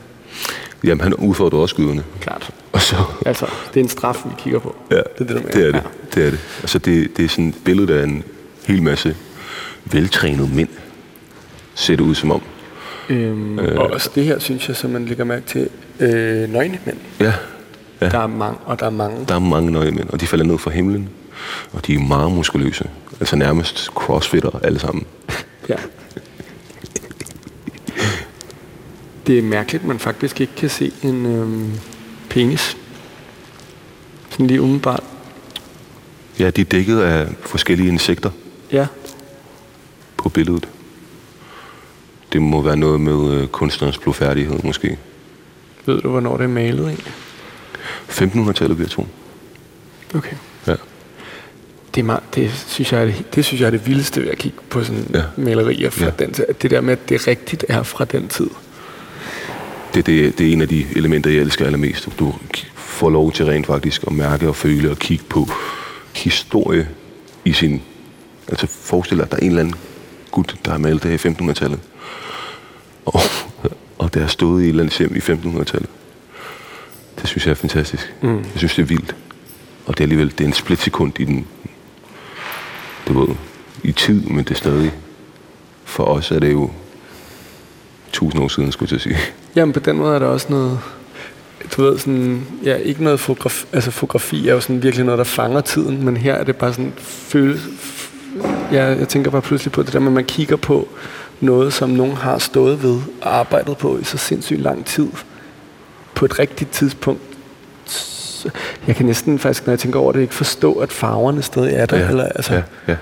Jamen, 0.85 1.01
han 1.01 1.15
udfordrer 1.15 1.59
også 1.59 1.75
guderne. 1.75 2.05
Klart. 2.21 2.51
Og 2.73 2.81
så, 2.83 2.97
Altså, 3.27 3.47
det 3.75 3.81
er 3.81 3.85
en 3.85 3.89
straf, 3.89 4.17
vi 4.25 4.31
kigger 4.39 4.59
på. 4.59 4.77
ja, 4.91 4.97
det 4.97 5.05
er 5.19 5.25
det, 5.25 5.53
det 5.55 5.67
er 5.67 5.73
det. 5.73 5.75
Ja. 5.75 5.81
det, 6.15 6.27
er 6.27 6.31
det. 6.31 6.39
Altså, 6.63 6.79
det, 6.79 7.17
det 7.17 7.25
er 7.25 7.29
sådan 7.29 7.49
et 7.49 7.55
billede 7.65 8.01
af 8.01 8.05
en 8.05 8.25
hel 8.67 8.83
masse 8.83 9.17
veltrænede 9.85 10.49
mænd. 10.55 10.69
Ser 11.75 11.97
det 11.97 12.05
ud 12.05 12.15
som 12.15 12.31
om. 12.31 12.43
Øhm, 13.09 13.59
øh. 13.59 13.79
Og 13.79 13.91
også 13.91 14.11
det 14.15 14.25
her, 14.25 14.39
synes 14.39 14.69
jeg, 14.69 14.77
som 14.77 14.91
man 14.91 15.05
lægger 15.07 15.25
mærke 15.25 15.47
til, 15.47 15.69
øh, 16.01 16.53
nøgne 16.53 16.79
mænd. 16.87 16.97
Ja, 17.21 17.33
ja. 18.01 18.09
Der 18.09 18.19
er 18.19 18.27
mange, 18.27 18.59
og 18.65 18.81
der 18.81 18.87
er 18.87 18.91
mange. 18.91 19.25
Der 19.29 19.35
er 19.35 19.39
mange 19.39 19.71
nøje 19.71 19.91
mænd, 19.91 20.11
og 20.11 20.21
de 20.21 20.27
falder 20.27 20.45
ned 20.45 20.59
fra 20.59 20.71
himlen. 20.71 21.09
Og 21.73 21.87
de 21.87 21.95
er 21.95 21.99
meget 21.99 22.33
muskuløse. 22.33 22.91
Altså 23.21 23.37
nærmest 23.37 23.87
crossfitter 23.87 24.51
alle 24.63 24.79
sammen. 24.79 25.07
Ja. 25.69 25.77
Det 29.27 29.39
er 29.39 29.43
mærkeligt, 29.43 29.83
at 29.83 29.89
man 29.89 29.99
faktisk 29.99 30.41
ikke 30.41 30.53
kan 30.57 30.69
se 30.71 30.93
en 31.03 31.27
øhm, 31.27 31.73
penis. 32.31 32.77
Sådan 34.31 34.47
lige 34.47 34.61
umiddelbart. 34.63 35.03
Ja, 36.39 36.51
de 36.51 36.61
er 36.61 36.65
dækket 36.65 37.01
af 37.01 37.29
forskellige 37.41 37.89
insekter 37.89 38.31
Ja. 38.73 38.87
på 40.17 40.29
billedet. 40.29 40.69
Det 42.33 42.43
må 42.43 42.63
være 42.63 42.77
noget 42.77 43.01
med 43.01 43.33
øh, 43.33 43.47
kunstnerens 43.47 43.99
blodfærdighed, 43.99 44.59
måske. 44.65 44.99
Ved 45.87 46.01
du, 46.01 46.09
hvornår 46.11 46.37
det 46.37 46.45
er 46.45 46.49
malet 46.49 46.87
egentlig? 46.87 47.13
1500-tallet, 48.09 48.79
vil 48.79 48.85
jeg 48.85 48.91
tro. 48.91 49.07
Okay. 50.15 50.37
Ja. 50.67 50.75
Det, 51.95 52.01
er 52.01 52.05
meget, 52.05 52.23
det, 52.35 52.65
synes 52.69 52.93
jeg 52.93 53.01
er 53.01 53.05
det, 53.05 53.25
det 53.35 53.45
synes 53.45 53.61
jeg 53.61 53.67
er 53.67 53.71
det 53.71 53.87
vildeste 53.87 54.23
ved 54.23 54.29
at 54.29 54.39
kigge 54.39 54.59
på 54.71 54.85
sådan 54.85 55.07
Ja. 55.15 55.23
malerier 55.37 55.91
fra 55.91 56.05
Ja. 56.05 56.11
den 56.19 56.33
tid. 56.33 56.45
Det 56.63 56.71
der 56.71 56.81
med, 56.81 56.93
at 56.93 57.09
det 57.09 57.27
rigtigt 57.29 57.65
er 57.69 57.83
fra 57.83 58.05
den 58.05 58.29
tid. 58.29 58.51
Det, 59.95 60.07
det, 60.07 60.39
det 60.39 60.49
er 60.49 60.53
en 60.53 60.61
af 60.61 60.69
de 60.69 60.87
elementer, 60.97 61.31
jeg 61.31 61.41
elsker 61.41 61.65
allermest. 61.67 62.09
Du 62.19 62.35
får 62.75 63.11
lov 63.11 63.33
til 63.33 63.45
rent 63.45 63.67
faktisk 63.67 64.05
at 64.07 64.13
mærke 64.13 64.49
og 64.49 64.57
føle 64.57 64.91
og 64.91 64.99
kigge 64.99 65.25
på 65.29 65.49
historie 66.15 66.89
i 67.45 67.53
sin... 67.53 67.83
Altså 68.49 68.67
forestil 68.67 69.17
dig, 69.17 69.25
at 69.25 69.31
der 69.31 69.37
er 69.37 69.41
en 69.41 69.49
eller 69.49 69.61
anden 69.61 69.75
gut, 70.31 70.57
der 70.65 70.71
har 70.71 70.79
malet 70.79 71.03
det 71.03 71.21
her 71.21 71.31
i 71.31 71.33
1500-tallet. 71.35 71.81
Og, 73.07 73.21
og 73.99 74.15
det 74.15 74.23
har 74.23 74.29
stået 74.29 74.63
i 74.63 74.65
et 74.65 74.69
eller 74.69 74.83
andet 74.83 74.99
hjem 74.99 75.17
i 75.17 75.19
1500-tallet. 75.19 75.89
Det 77.21 77.29
synes 77.29 77.47
jeg 77.47 77.51
er 77.51 77.55
fantastisk. 77.55 78.15
Mm. 78.21 78.37
Jeg 78.37 78.45
synes, 78.57 78.75
det 78.75 78.83
er 78.83 78.87
vildt. 78.87 79.17
Og 79.87 79.95
det 79.95 80.01
er 80.01 80.05
alligevel 80.05 80.31
det 80.31 80.41
er 80.41 80.45
en 80.45 80.53
splitsekund 80.53 81.21
i 81.21 81.25
den... 81.25 81.47
Du 83.09 83.21
ved, 83.21 83.37
i 83.83 83.93
tid, 83.93 84.21
men 84.23 84.39
det 84.39 84.51
er 84.51 84.55
stadig... 84.55 84.93
For 85.85 86.05
os 86.05 86.31
er 86.31 86.39
det 86.39 86.53
jo 86.53 86.71
tusind 88.13 88.43
år 88.43 88.49
siden, 88.49 88.73
skulle 88.73 88.93
jeg 88.93 89.01
sige. 89.01 89.17
Jamen 89.57 89.73
på 89.73 89.81
den 89.81 89.97
måde 89.97 90.15
er 90.15 90.19
der 90.19 90.27
også 90.27 90.47
noget, 90.51 90.81
du 91.77 91.83
ved 91.83 91.99
sådan, 91.99 92.47
ja, 92.65 92.75
ikke 92.75 93.05
noget 93.05 93.21
fotografi, 93.21 93.67
altså 93.73 93.91
fotografi 93.91 94.49
er 94.49 94.55
jo 94.55 94.61
sådan 94.61 94.83
virkelig 94.83 95.07
noget, 95.07 95.19
der 95.19 95.25
fanger 95.25 95.61
tiden, 95.61 96.05
men 96.05 96.17
her 96.17 96.35
er 96.35 96.45
det 96.45 96.57
bare 96.57 96.73
sådan 96.73 96.93
føles, 96.99 97.61
ja, 98.73 98.85
jeg 98.85 99.09
tænker 99.09 99.31
bare 99.31 99.43
pludselig 99.43 99.73
på 99.73 99.83
det 99.83 99.93
der 99.93 99.99
med, 99.99 100.07
at 100.07 100.13
man 100.13 100.25
kigger 100.25 100.57
på 100.57 100.89
noget, 101.41 101.73
som 101.73 101.91
nogen 101.91 102.17
har 102.17 102.39
stået 102.39 102.83
ved 102.83 103.01
og 103.23 103.37
arbejdet 103.39 103.77
på 103.77 103.99
i 103.99 104.05
så 104.05 104.19
sindssygt 104.19 104.61
lang 104.61 104.85
tid, 104.85 105.09
på 106.17 106.25
et 106.25 106.39
rigtigt 106.39 106.71
tidspunkt. 106.71 107.23
Jeg 108.87 108.97
kan 108.97 109.07
næsten 109.07 109.39
faktisk, 109.39 109.67
når 109.67 109.73
jeg 109.73 109.79
tænker 109.79 109.99
over 110.01 110.13
det, 110.13 110.21
ikke 110.21 110.35
forstå, 110.35 110.73
at 110.75 110.93
farverne 110.93 111.43
stadig 111.43 111.75
er 111.75 111.87
der. 111.87 111.99
Ja, 111.99 112.09
Eller, 112.09 112.25
altså, 112.25 112.55
ja, 112.55 112.63
ja. 112.89 112.97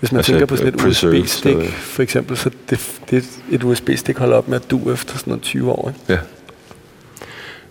Hvis 0.00 0.12
man 0.12 0.18
Altså, 0.18 0.32
tænker 0.32 0.46
på 0.46 0.56
sådan 0.56 0.74
et 0.74 0.84
USB-stik, 0.84 1.56
for 1.70 2.02
eksempel, 2.02 2.36
så 2.36 2.50
det, 2.70 3.00
det, 3.10 3.24
et 3.50 3.62
USB-stik 3.64 4.18
holder 4.18 4.36
op 4.36 4.48
med 4.48 4.56
at 4.60 4.70
du 4.70 4.92
efter 4.92 5.18
sådan 5.18 5.30
noget 5.30 5.42
20 5.42 5.70
år. 5.72 5.88
Ikke? 6.10 6.22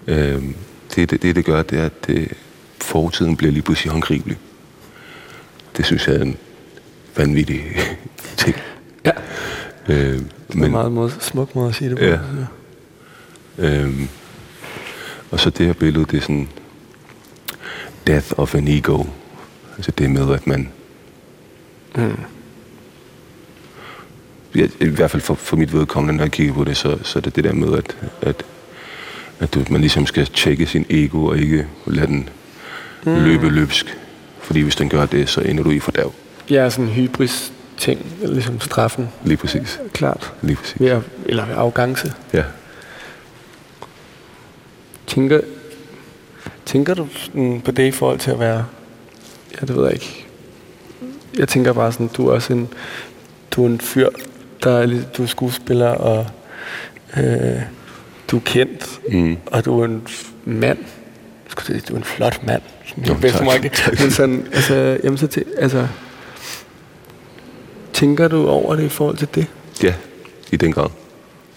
Ja. 0.08 0.34
Øhm, 0.34 0.56
det, 0.96 1.12
det, 1.12 1.22
det, 1.22 1.36
det 1.36 1.46
gør, 1.46 1.62
det 1.62 1.80
er, 1.80 1.86
at 1.86 2.08
det, 2.08 2.32
fortiden 2.82 3.38
bliver 3.38 3.52
lige 3.52 3.62
pludselig 3.64 3.92
håndgribelig. 3.92 4.38
Det 5.78 5.86
synes 5.86 6.08
jeg 6.08 6.16
er 6.16 6.22
en 6.22 6.38
vanvittig 7.18 7.64
ting. 8.38 8.56
Ja. 9.06 9.12
Øhm, 9.90 10.14
Men, 10.14 10.30
men, 10.54 10.64
en 10.64 10.72
meget 10.72 10.92
måde, 10.92 11.12
smuk 11.20 11.56
måde 11.56 11.70
at 11.70 11.76
sige 11.76 11.90
det 11.90 11.98
på. 11.98 12.04
Ja. 12.04 12.18
øhm, 13.58 14.10
og 15.32 15.40
så 15.40 15.50
det 15.50 15.66
her 15.66 15.74
billede, 15.74 16.06
det 16.06 16.18
er 16.18 16.22
sådan 16.22 16.48
death 18.08 18.28
of 18.38 18.56
an 18.56 18.68
ego. 18.68 19.04
Altså 19.78 19.92
det 19.92 20.12
med, 20.12 20.34
at 20.34 20.48
man... 20.48 20.70
Mm. 21.96 22.16
Ja, 24.56 24.68
I 24.80 24.88
hvert 24.88 25.12
fald 25.12 25.22
for, 25.22 25.34
for 25.34 25.58
mit 25.58 25.74
vedkommende, 25.74 26.18
når 26.18 26.24
jeg 26.24 26.32
kigger 26.32 26.54
på 26.54 26.64
det, 26.64 26.78
så, 26.78 26.98
så 27.04 27.20
er 27.20 27.22
det 27.22 27.36
det 27.36 27.44
der 27.44 27.54
med, 27.54 27.78
at, 27.78 27.98
at, 28.22 28.44
at 29.40 29.54
du, 29.54 29.66
man 29.70 29.82
ligesom 29.82 30.06
skal 30.06 30.26
tjekke 30.26 30.66
sin 30.66 30.86
ego 30.90 31.26
og 31.26 31.38
ikke 31.38 31.68
lade 31.86 32.08
den 32.08 32.30
mm. 33.06 33.24
løbe 33.24 33.50
løbsk. 33.50 33.98
Fordi 34.42 34.62
hvis 34.62 34.76
den 34.76 34.90
gør 34.90 35.06
det, 35.06 35.30
så 35.30 35.42
ender 35.42 35.64
du 35.64 35.72
i 35.72 35.80
fordav. 35.80 36.14
Ja, 36.50 36.70
sådan 36.70 36.86
en 36.86 36.92
hybris 36.92 37.54
ting, 37.78 38.06
ligesom 38.22 38.60
straffen, 38.60 39.10
Lige 39.24 39.38
præcis. 39.38 39.80
klart. 39.94 40.34
Lige 40.42 40.56
præcis. 40.56 40.80
Ved 40.80 41.02
eller 41.26 41.46
ved 41.46 41.56
arrogance. 41.56 42.14
Ja. 42.34 42.44
Tænker, 45.10 45.42
tænker 46.66 46.94
du 46.94 47.08
sådan 47.14 47.62
på 47.66 47.72
det 47.72 47.84
i 47.88 47.92
forhold 47.92 48.20
til 48.20 48.32
at 48.32 48.40
være, 48.40 48.66
ja, 49.62 49.66
det 49.66 49.76
ved 49.76 49.84
jeg 49.84 49.94
ikke. 49.94 50.26
Jeg 51.38 51.48
tænker 51.48 51.74
bare 51.74 51.92
sådan, 51.92 52.08
du 52.08 52.28
er 52.28 52.34
også 52.34 52.54
en, 52.54 52.68
du 53.52 53.64
er 53.64 53.68
en 53.70 53.80
fyr, 53.80 54.10
der 54.64 54.72
er, 54.72 55.02
du 55.18 55.24
er 55.24 55.28
skuespiller, 55.28 55.88
og 55.90 56.26
øh, 57.18 57.62
du 58.32 58.38
er 58.38 58.42
kendt, 58.46 59.00
Mm. 59.12 59.38
og 59.46 59.66
du 59.66 59.80
er 59.82 59.86
en 59.86 60.08
mand. 60.46 60.78
Skulle 61.48 61.80
du 61.80 61.94
er 61.94 61.98
en 61.98 62.04
flot 62.04 62.44
mand. 62.48 62.62
Jo, 63.08 63.14
min 63.14 63.22
bedstemor 63.22 63.52
tak. 63.74 64.00
Men 64.00 64.12
sådan, 64.12 64.48
altså, 64.54 64.98
jamen 65.04 65.18
så 65.18 65.28
til, 65.28 65.46
altså, 65.58 65.88
tænker 67.94 68.28
du 68.28 68.48
over 68.48 68.76
det 68.76 68.84
i 68.84 68.90
forhold 68.90 69.18
til 69.18 69.28
det? 69.36 69.46
Ja, 69.84 69.94
i 70.52 70.56
den 70.58 70.74
grad. 70.74 70.90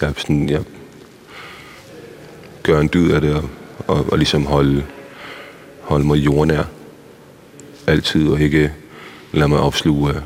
Jeg, 0.01 0.13
sådan, 0.17 0.49
jeg 0.49 0.61
gør 2.63 2.81
en 2.81 2.91
dyd 2.95 3.11
af 3.11 3.21
det, 3.21 3.35
og, 3.35 3.49
og, 3.87 4.07
og 4.13 4.19
ligesom 4.19 4.47
holde, 4.47 4.85
holde 5.81 6.07
mig 6.07 6.17
jordnær. 6.17 6.63
Altid, 7.87 8.29
og 8.29 8.41
ikke 8.41 8.73
lade 9.33 9.49
mig 9.49 9.59
opsluge 9.59 10.11
af 10.11 10.21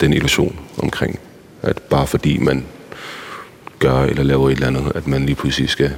den 0.00 0.12
illusion 0.12 0.60
omkring, 0.78 1.18
at 1.62 1.82
bare 1.82 2.06
fordi 2.06 2.38
man 2.38 2.64
gør 3.78 4.02
eller 4.02 4.22
laver 4.22 4.48
et 4.48 4.52
eller 4.52 4.66
andet, 4.66 4.92
at 4.94 5.06
man 5.06 5.26
lige 5.26 5.36
pludselig 5.36 5.68
skal 5.68 5.92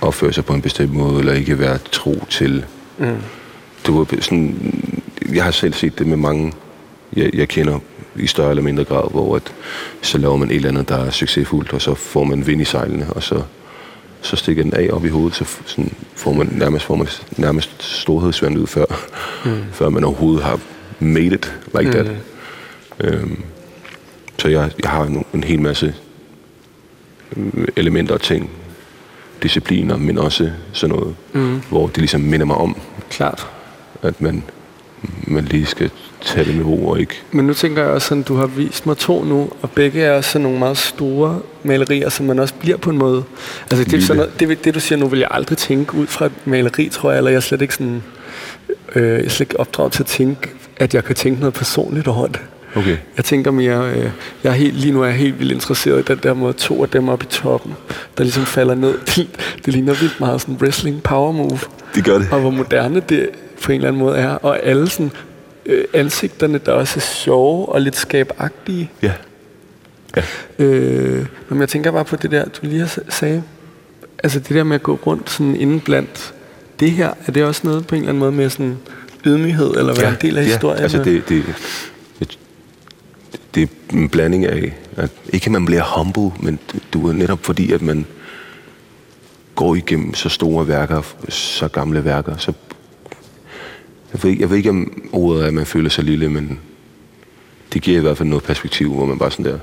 opføre 0.00 0.32
sig 0.32 0.44
på 0.44 0.52
en 0.52 0.62
bestemt 0.62 0.92
måde, 0.92 1.18
eller 1.18 1.32
ikke 1.32 1.58
være 1.58 1.78
tro 1.78 2.24
til. 2.30 2.64
Mm. 2.98 3.16
Det 3.86 3.94
var 3.94 4.06
sådan, 4.20 4.72
jeg 5.32 5.44
har 5.44 5.50
selv 5.50 5.74
set 5.74 5.98
det 5.98 6.06
med 6.06 6.16
mange, 6.16 6.52
jeg, 7.16 7.30
jeg 7.34 7.48
kender 7.48 7.78
i 8.20 8.26
større 8.26 8.50
eller 8.50 8.62
mindre 8.62 8.84
grad, 8.84 9.10
hvor 9.10 9.36
at, 9.36 9.52
så 10.02 10.18
laver 10.18 10.36
man 10.36 10.50
et 10.50 10.56
eller 10.56 10.68
andet, 10.68 10.88
der 10.88 10.96
er 10.96 11.10
succesfuldt, 11.10 11.72
og 11.72 11.82
så 11.82 11.94
får 11.94 12.24
man 12.24 12.46
vind 12.46 12.60
i 12.60 12.64
sejlene, 12.64 13.06
og 13.12 13.22
så, 13.22 13.42
så 14.20 14.36
stikker 14.36 14.62
den 14.62 14.74
af 14.74 14.88
op 14.92 15.04
i 15.04 15.08
hovedet, 15.08 15.34
så 15.34 15.44
sådan, 15.66 15.92
får 16.14 16.32
man 16.32 16.48
nærmest, 16.52 16.84
får 16.84 16.94
man 16.94 17.06
nærmest 17.36 17.82
storhedsvand 17.82 18.58
ud, 18.58 18.66
før, 18.66 18.84
mm. 19.44 19.62
før 19.72 19.88
man 19.88 20.04
overhovedet 20.04 20.44
har 20.44 20.60
made 20.98 21.26
it 21.26 21.54
like 21.78 21.84
mm. 21.86 21.92
that. 21.92 22.10
Øhm, 23.00 23.42
så 24.38 24.48
jeg, 24.48 24.70
jeg 24.82 24.90
har 24.90 25.04
en, 25.04 25.24
en 25.34 25.44
hel 25.44 25.60
masse 25.60 25.94
øh, 27.36 27.68
elementer 27.76 28.14
og 28.14 28.20
ting, 28.20 28.50
discipliner, 29.42 29.96
men 29.96 30.18
også 30.18 30.50
sådan 30.72 30.96
noget, 30.96 31.14
Mm. 31.32 31.60
hvor 31.68 31.86
det 31.86 31.98
ligesom 31.98 32.20
minder 32.20 32.46
mig 32.46 32.56
om, 32.56 32.76
Klart. 33.10 33.46
at 34.02 34.20
man 34.20 34.42
man 35.26 35.44
lige 35.44 35.66
skal 35.66 35.90
tage 36.20 36.44
det 36.44 36.56
med 36.56 36.64
ro 36.64 36.88
og 36.88 37.00
ikke... 37.00 37.14
Men 37.32 37.46
nu 37.46 37.54
tænker 37.54 37.82
jeg 37.82 37.90
også 37.90 38.08
sådan, 38.08 38.22
du 38.22 38.36
har 38.36 38.46
vist 38.46 38.86
mig 38.86 38.96
to 38.96 39.24
nu, 39.24 39.50
og 39.62 39.70
begge 39.70 40.02
er 40.02 40.20
sådan 40.20 40.42
nogle 40.42 40.58
meget 40.58 40.78
store 40.78 41.40
malerier, 41.62 42.08
som 42.08 42.26
man 42.26 42.38
også 42.38 42.54
bliver 42.54 42.76
på 42.76 42.90
en 42.90 42.98
måde. 42.98 43.24
Altså 43.70 43.84
det, 43.84 43.94
er 43.94 44.00
sådan 44.00 44.16
noget, 44.16 44.40
det, 44.40 44.64
det, 44.64 44.74
du 44.74 44.80
siger 44.80 44.98
nu, 44.98 45.06
vil 45.06 45.18
jeg 45.18 45.28
aldrig 45.30 45.58
tænke 45.58 45.94
ud 45.94 46.06
fra 46.06 46.26
et 46.26 46.32
maleri, 46.44 46.88
tror 46.88 47.10
jeg, 47.10 47.18
eller 47.18 47.30
jeg 47.30 47.36
er 47.36 47.40
slet 47.40 47.62
ikke 47.62 47.74
sådan... 47.74 48.02
Øh, 48.94 49.08
jeg 49.08 49.24
er 49.24 49.28
slet 49.28 49.40
ikke 49.40 49.60
opdraget 49.60 49.92
til 49.92 50.02
at 50.02 50.06
tænke, 50.06 50.50
at 50.76 50.94
jeg 50.94 51.04
kan 51.04 51.16
tænke 51.16 51.40
noget 51.40 51.54
personligt 51.54 52.08
over 52.08 52.26
det. 52.26 52.40
Okay. 52.74 52.96
Jeg 53.16 53.24
tænker 53.24 53.50
mere, 53.50 53.90
øh, 53.90 54.10
jeg 54.44 54.50
er 54.50 54.54
helt, 54.54 54.74
lige 54.74 54.92
nu 54.92 55.02
er 55.02 55.06
jeg 55.06 55.14
helt 55.14 55.38
vildt 55.38 55.52
interesseret 55.52 56.00
i 56.00 56.12
den 56.12 56.18
der 56.22 56.34
måde, 56.34 56.52
to 56.52 56.82
af 56.82 56.88
dem 56.88 57.08
oppe 57.08 57.24
i 57.24 57.28
toppen, 57.28 57.72
der 58.18 58.24
ligesom 58.24 58.44
falder 58.46 58.74
ned. 58.74 58.94
Det, 59.16 59.28
det 59.64 59.72
ligner 59.72 59.94
vildt 59.94 60.20
meget 60.20 60.40
sådan 60.40 60.54
wrestling 60.54 61.02
power 61.02 61.32
move. 61.32 61.58
Det 61.94 62.04
gør 62.04 62.18
det. 62.18 62.28
Og 62.32 62.40
hvor 62.40 62.50
moderne 62.50 63.02
det 63.08 63.28
på 63.62 63.72
en 63.72 63.76
eller 63.76 63.88
anden 63.88 64.02
måde 64.02 64.16
er. 64.16 64.30
Og 64.30 64.66
alle 64.66 64.88
sådan, 64.88 65.10
øh, 65.70 65.84
ansigterne, 65.92 66.58
der 66.58 66.72
også 66.72 66.98
er 66.98 67.00
sjove 67.00 67.68
og 67.68 67.80
lidt 67.80 67.96
skabagtige. 67.96 68.90
Ja. 69.02 69.12
Ja. 70.16 70.22
Øh, 70.58 71.26
men 71.48 71.60
jeg 71.60 71.68
tænker 71.68 71.90
bare 71.90 72.04
på 72.04 72.16
det 72.16 72.30
der, 72.30 72.44
du 72.44 72.58
lige 72.62 72.80
har 72.80 72.98
sagde. 73.08 73.42
Altså 74.22 74.38
det 74.38 74.50
der 74.50 74.64
med 74.64 74.74
at 74.74 74.82
gå 74.82 74.98
rundt 75.06 75.30
sådan 75.30 75.56
inden 75.56 75.80
blandt 75.80 76.34
det 76.80 76.90
her, 76.90 77.14
er 77.26 77.32
det 77.32 77.44
også 77.44 77.60
noget 77.64 77.86
på 77.86 77.94
en 77.94 78.00
eller 78.00 78.08
anden 78.08 78.20
måde 78.20 78.32
med 78.32 78.50
sådan 78.50 78.78
ydmyghed, 79.26 79.70
eller 79.70 79.94
være 79.94 80.06
ja, 80.06 80.10
en 80.10 80.16
del 80.20 80.38
af 80.38 80.42
ja, 80.42 80.46
historien? 80.46 80.82
altså 80.82 80.98
det, 80.98 81.28
det, 81.28 81.44
det, 82.18 82.38
det 83.54 83.62
er 83.62 83.66
en 83.92 84.08
blanding 84.08 84.46
af, 84.46 84.72
at 84.96 85.10
ikke 85.32 85.46
at 85.46 85.52
man 85.52 85.66
bliver 85.66 85.82
humble, 85.96 86.30
men 86.40 86.58
du 86.92 87.08
er 87.08 87.12
netop 87.12 87.44
fordi, 87.44 87.72
at 87.72 87.82
man 87.82 88.06
går 89.54 89.74
igennem 89.74 90.14
så 90.14 90.28
store 90.28 90.68
værker, 90.68 91.02
så 91.28 91.68
gamle 91.68 92.04
værker, 92.04 92.36
så 92.36 92.52
jeg 94.12 94.22
ved, 94.22 94.30
ikke, 94.30 94.42
jeg 94.42 94.50
ved 94.50 94.56
ikke 94.56 94.70
om 94.70 95.08
ordet 95.12 95.42
er, 95.42 95.46
at 95.46 95.54
man 95.54 95.66
føler 95.66 95.90
sig 95.90 96.04
lille, 96.04 96.28
men 96.28 96.58
det 97.72 97.82
giver 97.82 97.98
i 97.98 98.00
hvert 98.00 98.18
fald 98.18 98.28
noget 98.28 98.44
perspektiv, 98.44 98.94
hvor 98.94 99.06
man 99.06 99.18
bare 99.18 99.30
sådan 99.30 99.44
der, 99.44 99.58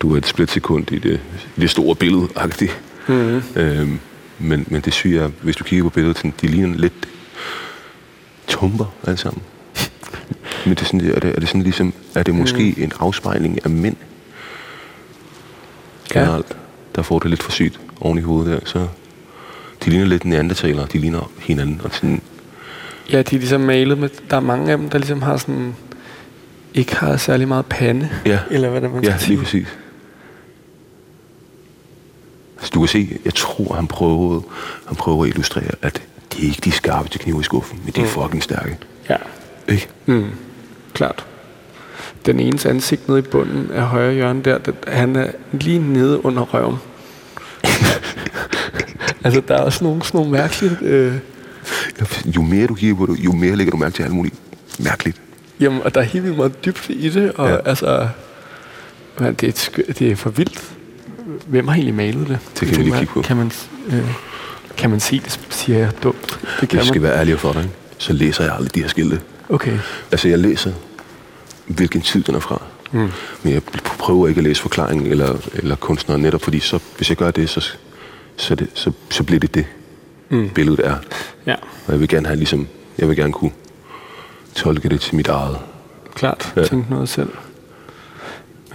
du 0.00 0.14
er 0.14 0.18
et 0.18 0.26
splitsekund 0.26 0.92
i 0.92 0.98
det, 0.98 1.20
i 1.56 1.60
det 1.60 1.70
store 1.70 1.94
billede 1.94 2.28
-agtigt. 2.36 2.72
Mm-hmm. 3.08 3.42
Øhm, 3.56 3.98
men, 4.38 4.66
men 4.70 4.80
det 4.80 4.92
syge 4.92 5.20
er, 5.20 5.30
hvis 5.42 5.56
du 5.56 5.64
kigger 5.64 5.84
på 5.84 5.90
billedet, 5.90 6.32
de 6.40 6.46
ligner 6.46 6.78
lidt 6.78 7.08
tumper 8.46 8.94
alle 9.06 9.16
sammen. 9.16 9.42
Men 10.64 10.74
det 10.74 10.80
er, 10.80 10.84
sådan, 10.84 11.00
er, 11.00 11.20
det, 11.20 11.30
er 11.36 11.40
det 11.40 11.48
sådan 11.48 11.62
ligesom, 11.62 11.92
er 12.14 12.22
det 12.22 12.34
måske 12.34 12.74
mm. 12.76 12.82
en 12.82 12.92
afspejling 13.00 13.64
af 13.64 13.70
mænd? 13.70 13.96
Generelt, 16.12 16.46
ja. 16.50 16.54
der 16.94 17.02
får 17.02 17.18
det 17.18 17.30
lidt 17.30 17.42
for 17.42 17.50
sygt 17.50 17.80
oven 18.00 18.18
i 18.18 18.20
hovedet 18.20 18.52
der, 18.52 18.66
så 18.66 18.88
de 19.84 19.90
ligner 19.90 20.06
lidt 20.06 20.24
neandertalere, 20.24 20.86
de 20.92 20.98
ligner 20.98 21.30
hinanden, 21.38 21.80
og 21.84 21.94
sådan, 21.94 22.22
Ja, 23.12 23.22
de 23.22 23.36
er 23.36 23.38
ligesom 23.40 23.60
malet 23.60 23.98
med, 23.98 24.08
der 24.30 24.36
er 24.36 24.40
mange 24.40 24.72
af 24.72 24.78
dem, 24.78 24.88
der 24.90 24.98
ligesom 24.98 25.22
har 25.22 25.36
sådan, 25.36 25.74
ikke 26.74 26.96
har 26.96 27.16
særlig 27.16 27.48
meget 27.48 27.66
pande, 27.66 28.08
Ja. 28.26 28.38
eller 28.50 28.68
hvad 28.70 28.80
det 28.80 28.90
man 28.90 29.04
Ja, 29.04 29.16
skal 29.18 29.28
lige 29.28 29.38
præcis. 29.38 29.66
Altså, 32.56 32.70
du 32.74 32.78
kan 32.80 32.88
se, 32.88 33.18
jeg 33.24 33.34
tror, 33.34 33.74
han 33.74 33.86
prøvede, 33.86 34.42
han 34.86 34.96
prøver 34.96 35.22
at 35.24 35.28
illustrere, 35.28 35.70
at 35.82 36.02
de 36.32 36.42
er 36.42 36.46
ikke 36.46 36.60
de 36.64 36.70
skarpe 36.72 37.08
til 37.08 37.20
knive 37.20 37.40
i 37.40 37.42
skuffen, 37.42 37.80
men 37.84 37.92
de 37.92 38.00
er 38.00 38.04
Mm. 38.04 38.10
fucking 38.10 38.42
stærke. 38.42 38.78
Ja, 39.10 39.16
Ikke? 39.68 39.88
mm, 40.06 40.26
klart. 40.94 41.26
Den 42.26 42.40
enes 42.40 42.66
ansigt 42.66 43.08
nede 43.08 43.18
i 43.18 43.22
bunden 43.22 43.70
af 43.70 43.82
højre 43.82 44.14
hjørne 44.14 44.42
der, 44.42 44.58
den, 44.58 44.74
han 44.88 45.16
er 45.16 45.30
lige 45.52 45.78
nede 45.78 46.24
under 46.24 46.42
røven. 46.42 46.76
altså, 49.24 49.42
der 49.48 49.54
er 49.56 49.62
også 49.62 49.84
nogle, 49.84 50.02
sådan 50.02 50.18
nogle 50.18 50.32
mærkelige... 50.32 50.76
Øh, 50.82 51.14
Jo 52.36 52.42
mere 52.42 52.66
du 52.66 52.74
det, 52.74 53.24
jo 53.24 53.32
mere 53.32 53.56
lægger 53.56 53.70
du 53.70 53.76
mærke 53.76 53.94
til 53.94 54.02
alt 54.02 54.12
muligt 54.12 54.34
mærkeligt. 54.78 55.20
jamen, 55.60 55.82
og 55.82 55.94
der 55.94 56.00
er 56.00 56.04
helt 56.04 56.24
vildt 56.24 56.36
meget 56.36 56.64
dybt 56.64 56.86
i 56.88 57.08
det, 57.08 57.32
og 57.32 57.48
Ja. 57.48 57.56
altså... 57.68 58.08
Man, 59.20 59.34
det, 59.34 59.48
er 59.48 59.52
skø- 59.52 59.92
det 59.98 60.10
er 60.10 60.16
for 60.16 60.30
vildt. 60.30 60.62
Hvem 61.46 61.68
har 61.68 61.74
egentlig 61.74 61.94
malet 61.94 62.28
det? 62.28 62.38
Det 62.60 62.68
kan 62.68 62.78
vi 62.78 62.82
lige 62.82 62.98
kigge 62.98 63.12
på. 63.12 63.22
Kan 63.22 63.36
man, 63.36 63.52
øh, 63.86 64.10
kan 64.76 64.90
man 64.90 65.00
se 65.00 65.20
det, 65.24 65.40
siger 65.50 65.78
jeg 65.78 65.90
dumt. 66.02 66.38
Det 66.60 66.68
kan 66.68 66.78
jeg 66.78 66.86
skal 66.86 67.00
man. 67.02 67.10
være 67.10 67.18
ærlig 67.20 67.38
for 67.40 67.52
dig, 67.52 67.68
så 67.98 68.12
læser 68.12 68.44
jeg 68.44 68.54
aldrig 68.54 68.74
de 68.74 68.80
her 68.80 68.88
skilte. 68.88 69.20
Okay. 69.48 69.78
Altså, 70.12 70.28
jeg 70.28 70.38
læser, 70.38 70.72
hvilken 71.66 72.00
tid 72.00 72.22
den 72.22 72.34
er 72.34 72.40
fra. 72.40 72.62
Mm. 72.92 73.08
Men 73.42 73.52
jeg 73.52 73.62
prøver 73.98 74.28
ikke 74.28 74.38
at 74.38 74.44
læse 74.44 74.62
forklaringen 74.62 75.06
eller, 75.06 75.36
eller 75.54 75.76
kunstneren 75.76 76.22
netop, 76.22 76.42
fordi 76.42 76.60
så, 76.60 76.78
hvis 76.96 77.08
jeg 77.08 77.16
gør 77.16 77.30
det, 77.30 77.48
så, 77.50 77.72
så, 78.36 78.54
det, 78.54 78.68
så, 78.74 78.92
så 79.10 79.22
bliver 79.22 79.40
det 79.40 79.54
det, 79.54 79.66
Mm. 80.28 80.48
billedet 80.54 80.86
er. 80.86 80.96
Ja, 81.46 81.54
Og 81.86 81.92
jeg 81.92 82.00
vil 82.00 82.08
gerne 82.08 82.26
have 82.26 82.36
ligesom, 82.36 82.68
jeg 82.98 83.08
vil 83.08 83.16
gerne 83.16 83.32
kunne 83.32 83.50
tolke 84.54 84.88
det 84.88 85.00
til 85.00 85.14
mit 85.16 85.28
eget. 85.28 85.58
klart. 86.14 86.52
Ja. 86.56 86.64
Tænk 86.64 86.90
noget 86.90 87.08
selv. 87.08 87.30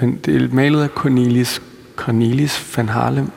Men 0.01 0.19
det 0.25 0.41
er 0.41 0.47
malet 0.55 0.83
af 0.83 0.89
Cornelis, 0.89 1.61
Cornelis 1.95 2.77
van 2.77 2.89
Harlem. 2.89 3.25
Jeg 3.25 3.31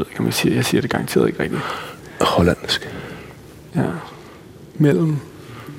ved 0.00 0.06
ikke, 0.10 0.20
om 0.20 0.26
jeg 0.26 0.34
siger, 0.34 0.54
jeg 0.54 0.64
siger 0.64 0.80
det 0.80 0.90
garanteret 0.90 1.28
ikke 1.28 1.42
rigtigt. 1.42 1.62
Hollandsk. 2.20 2.88
Ja. 3.76 3.82
Mellem 4.74 5.16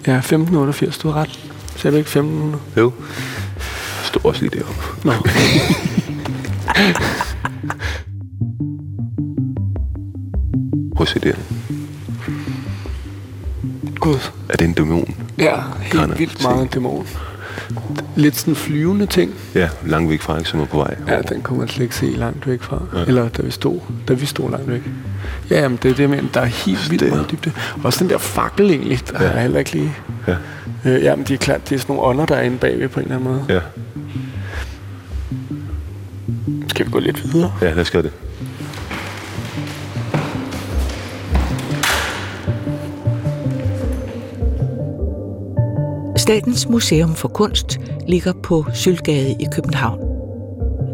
ja, 0.07 0.17
1588, 0.17 0.97
du 0.97 1.09
har 1.09 1.21
ret. 1.21 1.39
Sagde 1.75 1.93
du 1.93 1.97
ikke 1.97 2.07
1500? 2.07 2.63
Jo. 2.77 2.91
Stod 4.03 4.25
også 4.25 4.41
lige 4.41 4.59
deroppe. 4.59 4.81
Nå. 5.03 5.13
det 11.05 11.23
her. 11.23 11.35
Gud. 13.99 14.17
Er 14.49 14.57
det 14.57 14.65
en 14.65 14.73
dæmon? 14.73 15.15
Ja, 15.37 15.55
helt 15.81 15.93
Grænder. 15.93 16.15
vildt 16.17 16.41
Se. 16.41 16.47
meget 16.47 16.61
en 16.61 16.67
dæmon. 16.67 17.07
Lidt 18.15 18.35
sådan 18.35 18.55
flyvende 18.55 19.05
ting. 19.05 19.31
Ja, 19.55 19.69
langt 19.85 20.09
væk 20.09 20.21
fra, 20.21 20.37
ikke, 20.37 20.49
som 20.49 20.59
er 20.59 20.65
på 20.65 20.77
vej. 20.77 20.95
Ja, 21.07 21.21
den 21.21 21.41
kunne 21.41 21.59
man 21.59 21.67
slet 21.67 21.83
ikke 21.83 21.95
se 21.95 22.05
langt 22.05 22.47
væk 22.47 22.61
fra. 22.63 22.81
Ja. 22.95 23.03
Eller 23.03 23.29
da 23.29 23.41
vi 23.41 23.51
stod, 23.51 23.79
da 24.07 24.13
vi 24.13 24.25
stod 24.25 24.51
langt 24.51 24.67
væk. 24.69 24.81
Ja, 25.49 25.61
jamen, 25.61 25.79
det 25.83 25.91
er 25.91 25.95
det 25.95 26.09
med, 26.09 26.19
der 26.33 26.41
er 26.41 26.45
helt 26.45 26.91
vildt 26.91 27.03
Der. 27.03 27.09
meget 27.09 27.31
dybde. 27.31 27.51
Også 27.83 28.03
den 28.03 28.09
der 28.09 28.17
fakkel 28.17 28.69
egentlig, 28.71 28.99
der 29.11 29.23
Ja. 29.23 29.29
er 29.29 29.39
heller 29.41 29.59
ikke 29.59 29.71
lige... 29.71 29.95
Ja. 30.27 30.35
Øh, 30.85 31.03
jamen, 31.03 31.25
de 31.25 31.33
er 31.33 31.37
klart, 31.37 31.69
det 31.69 31.75
er 31.75 31.79
sådan 31.79 31.95
nogle 31.95 32.09
ånder, 32.09 32.25
der 32.25 32.35
er 32.35 32.41
inde 32.41 32.57
bagved 32.57 32.87
på 32.89 32.99
en 32.99 33.03
eller 33.05 33.15
anden 33.15 33.29
måde. 33.31 33.45
Ja, 33.49 33.59
Skal 36.67 36.85
vi 36.85 36.91
gå 36.91 36.99
lidt 36.99 37.33
videre? 37.33 37.53
ja 37.61 37.69
lad 37.73 37.79
os 37.81 37.91
gøre 37.91 38.03
det. 38.03 38.11
Statens 46.23 46.69
Museum 46.69 47.15
for 47.15 47.27
Kunst 47.27 47.79
ligger 48.07 48.33
på 48.43 48.65
Sølgade 48.73 49.35
i 49.39 49.45
København. 49.51 49.99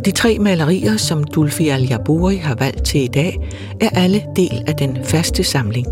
De 0.05 0.11
tre 0.11 0.39
malerier, 0.39 0.97
som 0.97 1.23
Dulfi 1.23 1.69
al 1.69 1.87
har 1.89 2.55
valgt 2.55 2.85
til 2.85 3.03
i 3.03 3.07
dag, 3.07 3.37
er 3.81 3.89
alle 3.89 4.23
del 4.35 4.63
af 4.67 4.75
den 4.75 4.97
faste 5.03 5.43
samling. 5.43 5.87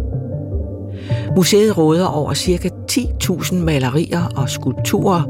Museet 1.35 1.77
råder 1.77 2.05
over 2.05 2.33
ca. 2.33 2.69
10.000 2.91 3.55
malerier 3.55 4.23
og 4.35 4.49
skulpturer, 4.49 5.23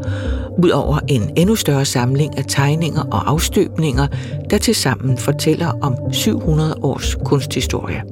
ud 0.63 0.70
over 0.70 1.00
en 1.08 1.32
endnu 1.36 1.56
større 1.56 1.86
samling 1.86 2.38
af 2.38 2.46
tegninger 2.48 3.02
og 3.02 3.30
afstøbninger, 3.30 4.08
der 4.50 4.58
tilsammen 4.58 5.17
fortæller 5.17 5.72
om 5.82 5.96
700 6.13 6.76
års 6.82 7.15
kunsthistorie. 7.26 8.04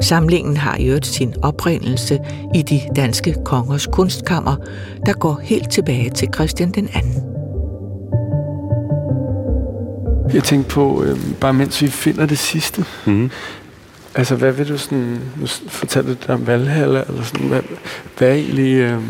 Samlingen 0.00 0.56
har 0.56 0.76
i 0.76 0.86
øvrigt 0.86 1.06
sin 1.06 1.34
oprindelse 1.42 2.18
i 2.54 2.62
de 2.62 2.80
danske 2.96 3.34
kongers 3.44 3.86
kunstkammer, 3.86 4.56
der 5.06 5.12
går 5.12 5.40
helt 5.42 5.70
tilbage 5.70 6.10
til 6.10 6.28
Christian 6.34 6.70
den 6.70 6.88
anden. 6.94 7.32
Jeg 10.34 10.44
tænkte 10.44 10.70
på, 10.70 11.02
øh, 11.02 11.18
bare 11.40 11.52
mens 11.52 11.82
vi 11.82 11.88
finder 11.88 12.26
det 12.26 12.38
sidste. 12.38 12.84
Mm. 13.06 13.30
Altså, 14.14 14.36
hvad 14.36 14.52
vil 14.52 14.68
du 14.68 14.78
sådan... 14.78 15.20
Nu 15.36 15.46
fortalte 15.68 16.14
du 16.14 16.16
dig 16.26 16.34
om 16.34 16.46
Valhalla, 16.46 17.04
eller 17.08 17.22
sådan... 17.22 17.46
Hvad, 17.46 17.62
hvad 18.18 18.28
er 18.28 18.32
egentlig... 18.32 18.74
Øh, 18.74 19.02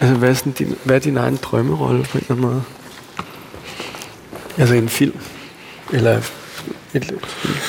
altså, 0.00 0.16
hvad 0.16 0.30
er, 0.30 0.34
sådan 0.34 0.52
din, 0.52 0.74
hvad 0.84 0.96
er 0.96 1.00
din 1.00 1.16
egen 1.16 1.38
drømmerolle 1.42 2.04
på 2.04 2.18
en 2.18 2.24
eller 2.24 2.34
anden 2.34 2.46
måde? 2.46 2.62
Altså, 4.58 4.74
en 4.74 4.88
film? 4.88 5.16
Eller 5.92 6.16
et, 6.16 6.32
et, 6.94 7.14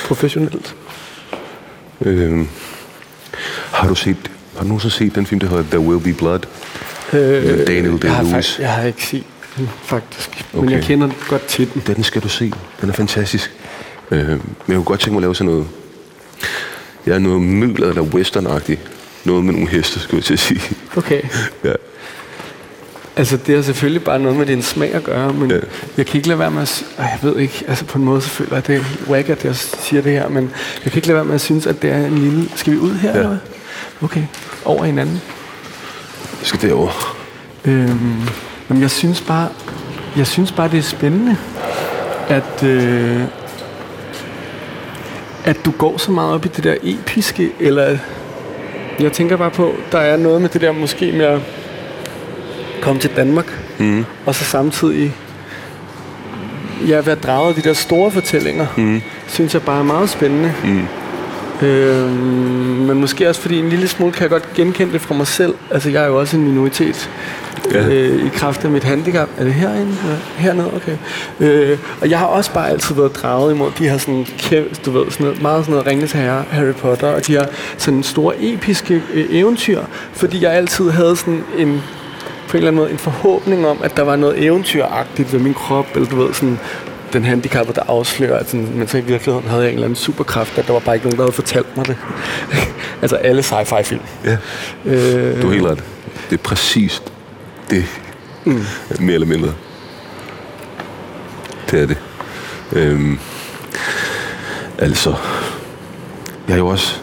professionelt? 0.07 0.75
Øhm, 2.01 2.47
har 3.71 3.87
du 3.87 3.95
set, 3.95 4.17
har 4.55 4.61
du 4.61 4.67
nogensinde 4.67 4.95
set 4.95 5.15
den 5.15 5.25
film, 5.25 5.39
der 5.39 5.47
hedder 5.47 5.63
There 5.63 5.79
Will 5.79 5.99
Be 6.03 6.13
Blood? 6.13 6.39
Med 7.13 7.65
Daniel 7.65 7.93
Day-Lewis. 8.05 8.61
jeg 8.61 8.73
har 8.73 8.83
ikke 8.83 9.05
set 9.05 9.23
den, 9.57 9.69
faktisk. 9.83 10.45
Men 10.53 10.63
Okay. 10.63 10.71
jeg 10.75 10.83
kender 10.83 11.09
godt 11.29 11.45
til 11.45 11.73
den. 11.73 11.83
Den 11.95 12.03
skal 12.03 12.21
du 12.21 12.29
se. 12.29 12.51
Den 12.81 12.89
er 12.89 12.93
fantastisk. 12.93 13.51
Øh, 14.11 14.27
men 14.29 14.39
jeg 14.67 14.75
kunne 14.75 14.83
godt 14.83 14.99
tænke 14.99 15.11
mig 15.11 15.17
at 15.17 15.21
lave 15.21 15.35
sådan 15.35 15.51
noget... 15.51 15.67
Jeg 17.05 17.15
er 17.15 17.19
noget 17.19 17.41
midler 17.41 17.87
eller 17.89 18.01
westernagtigt. 18.01 18.79
Noget 19.25 19.43
med 19.45 19.53
nogle 19.53 19.69
heste, 19.69 19.99
skulle 19.99 20.17
jeg 20.17 20.23
til 20.23 20.33
at 20.33 20.39
sige. 20.39 20.61
Okay. 20.97 21.21
Ja. 21.63 21.73
Altså, 23.19 23.37
det 23.37 23.55
har 23.55 23.61
selvfølgelig 23.61 24.03
bare 24.03 24.19
noget 24.19 24.37
med 24.37 24.45
din 24.45 24.61
smag 24.61 24.93
at 24.93 25.03
gøre, 25.03 25.33
men 25.33 25.51
Ja. 25.51 25.57
jeg 25.97 26.05
kan 26.05 26.17
ikke 26.17 26.27
lade 26.27 26.39
være 26.39 26.51
med 26.51 26.61
at... 26.61 26.83
Ej, 26.97 27.05
jeg 27.05 27.19
ved 27.21 27.37
ikke, 27.39 27.63
altså 27.67 27.85
på 27.85 27.97
en 27.97 28.03
måde 28.05 28.21
så 28.21 28.29
føler 28.29 28.55
jeg, 28.55 28.67
det 28.67 28.75
er 28.75 28.81
wack, 29.09 29.29
at 29.29 29.45
jeg 29.45 29.55
siger 29.55 30.01
det 30.01 30.11
her, 30.11 30.29
men 30.29 30.51
jeg 30.83 30.91
kan 30.91 30.97
ikke 30.97 31.07
lade 31.07 31.15
være 31.15 31.25
med 31.25 31.35
at 31.35 31.41
synes, 31.41 31.67
at 31.67 31.81
det 31.81 31.89
er 31.91 32.05
en 32.05 32.17
lille... 32.17 32.49
Skal 32.55 32.73
vi 32.73 32.77
ud 32.77 32.93
her, 32.95 33.09
Ja. 33.09 33.15
eller 33.15 33.27
hvad? 33.27 33.37
Okay, 34.01 34.23
over 34.65 34.83
hinanden. 34.83 35.21
Jeg 36.39 36.47
skal 36.47 36.61
derover. 36.69 37.15
Øhm, 37.65 38.21
men 38.67 38.81
jeg 38.81 38.91
synes 38.91 39.21
bare, 39.21 39.47
jeg 40.17 40.27
synes 40.27 40.51
bare, 40.51 40.69
det 40.71 40.77
er 40.79 40.83
spændende, 40.83 41.37
at, 42.29 42.63
øh, 42.63 43.21
at 45.45 45.65
du 45.65 45.71
går 45.71 45.97
så 45.97 46.11
meget 46.11 46.33
op 46.33 46.45
i 46.45 46.47
det 46.55 46.63
der 46.63 46.75
episke, 46.83 47.51
eller 47.59 47.97
jeg 48.99 49.11
tænker 49.11 49.37
bare 49.37 49.51
på, 49.51 49.73
der 49.91 49.99
er 49.99 50.17
noget 50.17 50.41
med 50.41 50.49
det 50.49 50.61
der 50.61 50.71
måske 50.71 51.05
at 51.05 51.39
komme 52.81 53.01
til 53.01 53.09
Danmark, 53.15 53.59
mm. 53.77 54.05
og 54.25 54.35
så 54.35 54.43
samtidig 54.43 55.15
ja, 56.87 57.01
være 57.01 57.15
draget 57.15 57.49
af 57.49 57.55
de 57.55 57.69
der 57.69 57.73
store 57.73 58.11
fortællinger, 58.11 58.67
mm. 58.77 59.01
synes 59.27 59.53
jeg 59.53 59.61
bare 59.61 59.79
er 59.79 59.83
meget 59.83 60.09
spændende. 60.09 60.53
Mm. 60.63 60.87
Øh, 61.61 62.09
men 62.87 62.99
måske 62.99 63.29
også 63.29 63.41
fordi 63.41 63.59
en 63.59 63.69
lille 63.69 63.87
smule 63.87 64.11
kan 64.11 64.21
jeg 64.21 64.29
godt 64.29 64.53
genkende 64.53 64.93
det 64.93 65.01
fra 65.01 65.15
mig 65.15 65.27
selv. 65.27 65.53
Altså 65.71 65.89
jeg 65.89 66.03
er 66.03 66.07
jo 66.07 66.19
også 66.19 66.37
en 66.37 66.43
minoritet 66.43 67.09
ja. 67.73 67.87
øh, 67.87 68.25
i 68.25 68.29
kraft 68.29 68.65
af 68.65 68.71
mit 68.71 68.83
handicap. 68.83 69.29
Er 69.37 69.43
det 69.43 69.53
herinde? 69.53 69.95
Ja, 70.07 70.41
hernede? 70.41 70.73
Okay. 70.75 70.97
Øh, 71.39 71.77
og 72.01 72.09
jeg 72.09 72.19
har 72.19 72.25
også 72.25 72.53
bare 72.53 72.69
altid 72.69 72.95
været 72.95 73.15
draget 73.15 73.53
imod 73.53 73.71
de 73.79 73.89
her 73.89 73.97
sådan, 73.97 74.25
kæmpe, 74.37 74.75
du 74.85 74.91
ved, 74.91 75.11
sådan 75.11 75.25
noget, 75.25 75.41
meget 75.41 75.65
sådan 75.65 75.71
noget 75.71 75.87
Ringens 75.87 76.11
Herre, 76.11 76.43
Harry 76.51 76.73
Potter, 76.73 77.07
og 77.07 77.27
de 77.27 77.31
her 77.31 77.45
sådan 77.77 78.03
store 78.03 78.33
episke 78.39 79.03
øh, 79.13 79.25
eventyr, 79.29 79.81
fordi 80.13 80.43
jeg 80.43 80.51
altid 80.51 80.89
havde 80.89 81.15
sådan 81.15 81.43
en 81.57 81.83
på 82.49 82.57
en 82.57 82.57
eller 82.57 82.67
anden 82.67 82.81
måde 82.81 82.91
en 82.91 82.97
forhåbning 82.97 83.67
om, 83.67 83.79
at 83.83 83.97
der 83.97 84.03
var 84.03 84.15
noget 84.15 84.43
eventyragtigt 84.43 85.33
ved 85.33 85.39
min 85.39 85.53
krop, 85.53 85.87
eller 85.95 86.09
du 86.09 86.15
ved, 86.15 86.33
sådan 86.33 86.59
den 87.13 87.25
handicappede, 87.25 87.75
der 87.75 87.83
afslører, 87.87 88.39
at 88.39 88.49
sådan, 88.49 88.69
men 88.75 88.87
så 88.87 88.97
i 88.97 89.01
virkeligheden 89.01 89.49
havde 89.49 89.61
jeg 89.61 89.69
en 89.69 89.73
eller 89.73 89.85
anden 89.85 89.95
superkraft, 89.95 90.57
at 90.57 90.67
der 90.67 90.73
var 90.73 90.79
bare 90.79 90.95
ikke 90.95 91.05
nogen, 91.05 91.17
der 91.17 91.23
havde 91.23 91.33
fortalt 91.33 91.77
mig 91.77 91.87
det. 91.87 91.97
altså 93.01 93.15
alle 93.15 93.41
sci-fi 93.41 93.81
film. 93.83 94.01
Ja, 94.25 94.37
øh, 94.85 95.41
du 95.41 95.47
er 95.47 95.53
helt 95.53 95.65
ret. 95.65 95.83
Det 96.29 96.39
er 96.39 96.43
præcis 96.43 97.03
det, 97.69 97.85
mm. 98.45 98.65
mere 98.99 99.13
eller 99.13 99.27
mindre. 99.27 99.53
Det 101.71 101.81
er 101.81 101.85
det. 101.85 101.97
Øhm, 102.71 103.19
altså, 104.77 105.15
jeg 106.47 106.53
er 106.53 106.57
jo 106.57 106.67
også 106.67 106.95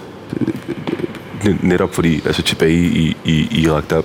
netop 1.61 1.95
fordi, 1.95 2.23
altså 2.27 2.43
tilbage 2.43 2.81
i, 2.81 3.17
i 3.25 3.63
Irak, 3.63 3.91
der 3.91 4.03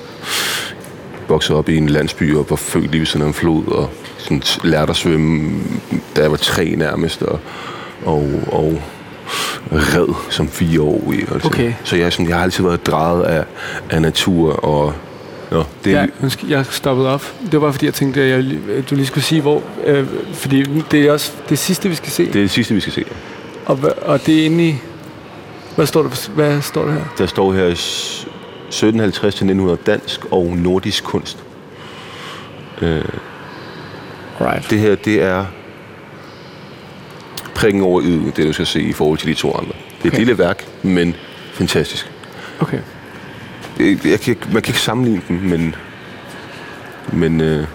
voksede 1.32 1.58
op 1.58 1.70
i 1.70 1.78
en 1.78 1.90
landsby 1.90 2.36
og 2.36 2.46
var 2.50 2.56
født 2.56 2.92
lige 2.92 3.00
ved 3.00 3.06
sådan 3.06 3.28
en 3.28 3.34
flod 3.34 3.68
og 3.68 3.90
sådan 4.18 4.42
lærte 4.64 4.90
at 4.90 4.96
svømme, 4.96 5.52
da 6.16 6.22
jeg 6.22 6.32
var 6.32 6.38
tre 6.38 6.66
nærmest, 6.78 7.24
og, 7.24 7.40
og, 8.06 8.42
og 8.48 8.82
red 9.72 10.14
som 10.30 10.48
fire 10.48 10.82
år. 10.82 11.14
Altså. 11.34 11.48
Okay. 11.48 11.74
Så 11.84 11.96
jeg, 11.96 12.14
sådan, 12.14 12.28
jeg 12.28 12.36
har 12.36 12.44
altid 12.44 12.64
været 12.64 12.86
drejet 12.88 13.24
af, 13.24 13.44
af 13.90 14.02
natur 14.02 14.66
og 14.66 14.94
Nå, 15.52 15.64
det 15.86 15.94
er... 15.94 16.08
ja, 16.22 16.28
jeg 16.50 16.66
stoppede 16.66 17.10
op. 17.10 17.34
Det 17.52 17.62
var 17.62 17.72
fordi, 17.72 17.86
jeg 17.86 17.94
tænkte, 17.94 18.22
at 18.22 18.30
jeg, 18.30 18.90
du 18.90 18.96
lige 18.96 19.06
skulle 19.06 19.24
sige, 19.24 19.42
hvor... 19.42 19.64
Øh, 19.86 20.08
fordi 20.34 20.64
det 20.92 21.02
er 21.02 21.12
også 21.12 21.32
det 21.50 21.60
sidste, 21.60 21.90
vi 21.90 21.96
skal 21.96 22.12
se. 22.12 22.26
Det 22.26 22.36
er 22.36 22.42
det 22.42 22.52
sidste, 22.52 22.74
vi 22.74 22.80
skal 22.80 22.94
se, 22.94 23.06
ja. 23.08 23.16
Og, 23.66 23.80
og 24.02 24.26
det 24.26 24.42
er 24.42 24.46
inde 24.46 24.68
i... 24.68 24.76
Hvad 25.76 25.86
står 25.86 26.04
der, 26.04 26.30
hvad 26.36 26.62
står 26.62 26.86
der 26.86 26.92
her? 26.92 27.02
Der 27.18 27.26
står 27.26 27.54
her 27.54 27.66
1750-1900 28.72 29.76
dansk 29.86 30.26
og 30.32 30.46
nordisk 30.46 31.04
kunst. 31.04 31.44
Øh, 32.82 33.06
right. 34.42 34.70
Det 34.70 34.80
her, 34.80 34.96
det 34.96 35.22
er 35.22 35.46
prikken 37.56 37.82
over 37.82 38.02
i 38.02 38.32
det 38.36 38.48
du 38.48 38.54
skal 38.54 38.66
se 38.66 38.82
i 38.82 38.94
forhold 38.94 39.18
til 39.18 39.28
de 39.28 39.34
to 39.34 39.56
andre. 39.56 39.72
Det 39.72 39.94
er 39.94 40.00
okay. 40.00 40.08
et 40.08 40.18
lille 40.18 40.38
værk, 40.38 40.68
men 40.84 41.16
fantastisk. 41.54 42.12
Okay. 42.60 42.80
Jeg 43.80 44.20
kan, 44.20 44.38
man 44.54 44.62
kan 44.62 44.72
ikke 44.72 44.80
sammenligne 44.80 45.22
dem, 45.28 45.38
men, 45.38 45.76
men 47.14 47.42
øh, 47.42 47.68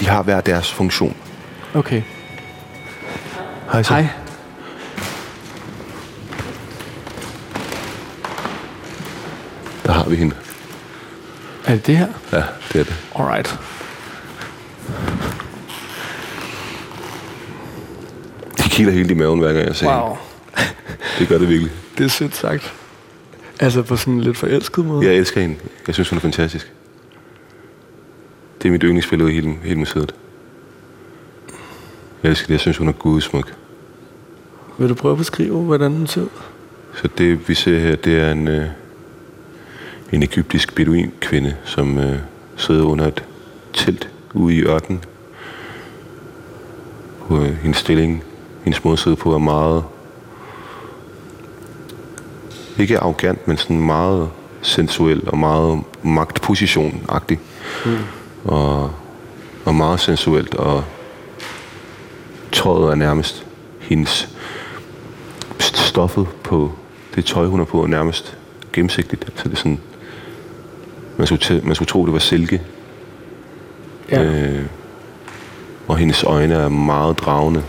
de 0.00 0.08
har 0.08 0.22
hver 0.22 0.40
deres 0.40 0.72
funktion. 0.72 1.16
Okay. 1.74 2.02
Hej 3.72 3.82
så. 3.82 3.94
Hej. 3.94 4.06
Der 9.86 9.92
har 9.92 9.99
vi 10.10 10.16
hende. 10.16 10.36
Er 11.66 11.72
det 11.72 11.86
det 11.86 11.96
her? 11.96 12.08
Ja, 12.32 12.42
det 12.72 12.80
er 12.80 12.84
det. 12.84 12.94
Alright. 13.14 13.58
Det 18.56 18.64
kilder 18.70 18.92
helt 18.92 19.10
i 19.10 19.14
maven, 19.14 19.38
hver 19.40 19.52
gang 19.52 19.66
jeg 19.66 19.76
ser 19.76 20.00
Wow. 20.00 20.16
Det 21.18 21.28
gør 21.28 21.38
det 21.38 21.48
virkelig. 21.48 21.72
Det 21.98 22.04
er 22.04 22.08
sødt 22.08 22.36
sagt. 22.36 22.74
Altså 23.60 23.82
på 23.82 23.96
sådan 23.96 24.14
en 24.14 24.20
lidt 24.20 24.36
forelsket 24.36 24.84
måde? 24.84 25.06
Jeg 25.06 25.14
elsker 25.16 25.40
hende. 25.40 25.56
Jeg 25.86 25.94
synes, 25.94 26.08
hun 26.08 26.16
er 26.16 26.20
fantastisk. 26.20 26.72
Det 28.62 28.68
er 28.68 28.72
mit 28.72 28.82
yndlingsbillede 28.82 29.30
i 29.30 29.34
hele, 29.34 29.56
hele 29.62 29.78
museet. 29.78 30.14
Jeg 32.22 32.30
elsker 32.30 32.46
det. 32.46 32.52
Jeg 32.52 32.60
synes, 32.60 32.76
hun 32.76 32.88
er 32.88 32.92
gudsmuk. 32.92 33.54
Vil 34.78 34.88
du 34.88 34.94
prøve 34.94 35.12
at 35.12 35.18
beskrive, 35.18 35.62
hvordan 35.62 35.92
hun 35.92 36.06
ser 36.06 36.20
ud? 36.20 36.28
Så 36.94 37.08
det, 37.18 37.48
vi 37.48 37.54
ser 37.54 37.78
her, 37.78 37.96
det 37.96 38.18
er 38.18 38.32
en, 38.32 38.48
øh, 38.48 38.66
en 40.12 40.22
egyptisk 40.22 40.74
beduin-kvinde, 40.74 41.56
som 41.64 41.98
øh, 41.98 42.18
sidder 42.56 42.84
under 42.84 43.06
et 43.06 43.24
telt 43.72 44.08
ude 44.34 44.54
i 44.54 44.62
ørkenen. 44.62 45.04
På 47.28 47.40
øh, 47.40 47.56
hendes 47.56 47.76
stilling, 47.76 48.24
hendes 48.64 48.84
måde 48.84 48.92
at 48.92 48.98
sidde 48.98 49.16
på, 49.16 49.34
er 49.34 49.38
meget 49.38 49.84
ikke 52.78 52.98
arrogant, 52.98 53.48
men 53.48 53.56
sådan 53.56 53.80
meget 53.80 54.30
sensuel 54.62 55.28
og 55.28 55.38
meget 55.38 55.82
magtposition-agtig. 56.02 57.38
Mm. 57.86 57.96
Og, 58.44 58.92
og 59.64 59.74
meget 59.74 60.00
sensuelt, 60.00 60.54
og 60.54 60.84
tøjet 62.52 62.90
er 62.90 62.94
nærmest 62.94 63.46
hendes 63.78 64.28
stoffet 65.60 66.26
på 66.42 66.72
det 67.14 67.24
tøj, 67.24 67.46
hun 67.46 67.60
er 67.60 67.64
på, 67.64 67.82
er 67.82 67.86
nærmest 67.86 68.36
gennemsigtigt. 68.72 69.24
Altså 69.26 69.44
det 69.44 69.52
er 69.52 69.56
sådan, 69.56 69.80
man 71.20 71.26
skulle, 71.26 71.60
man 71.64 71.74
skulle 71.74 71.86
tro, 71.86 72.06
det 72.06 72.12
var 72.12 72.18
silke. 72.18 72.62
Ja. 74.10 74.22
Øh, 74.22 74.66
og 75.88 75.96
hendes 75.96 76.22
øjne 76.22 76.54
er 76.54 76.68
meget 76.68 77.18
dragende. 77.18 77.62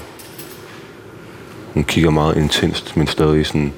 Hun 1.73 1.83
kigger 1.83 2.09
meget 2.09 2.37
intenst, 2.37 2.97
men 2.97 3.07
stadig 3.07 3.45
sådan 3.45 3.73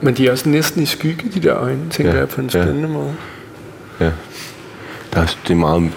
Men 0.00 0.16
de 0.16 0.26
er 0.26 0.30
også 0.30 0.48
næsten 0.48 0.82
i 0.82 0.86
skygge, 0.86 1.28
de 1.34 1.40
der 1.40 1.56
øjne, 1.56 1.90
tænker 1.90 2.12
ja, 2.12 2.18
jeg 2.18 2.28
på 2.28 2.40
en 2.40 2.50
spændende 2.50 2.88
ja. 2.88 2.94
måde. 2.94 3.14
Ja. 4.00 4.10
Der 5.12 5.20
er, 5.20 5.36
det 5.42 5.50
er 5.50 5.54
meget, 5.54 5.92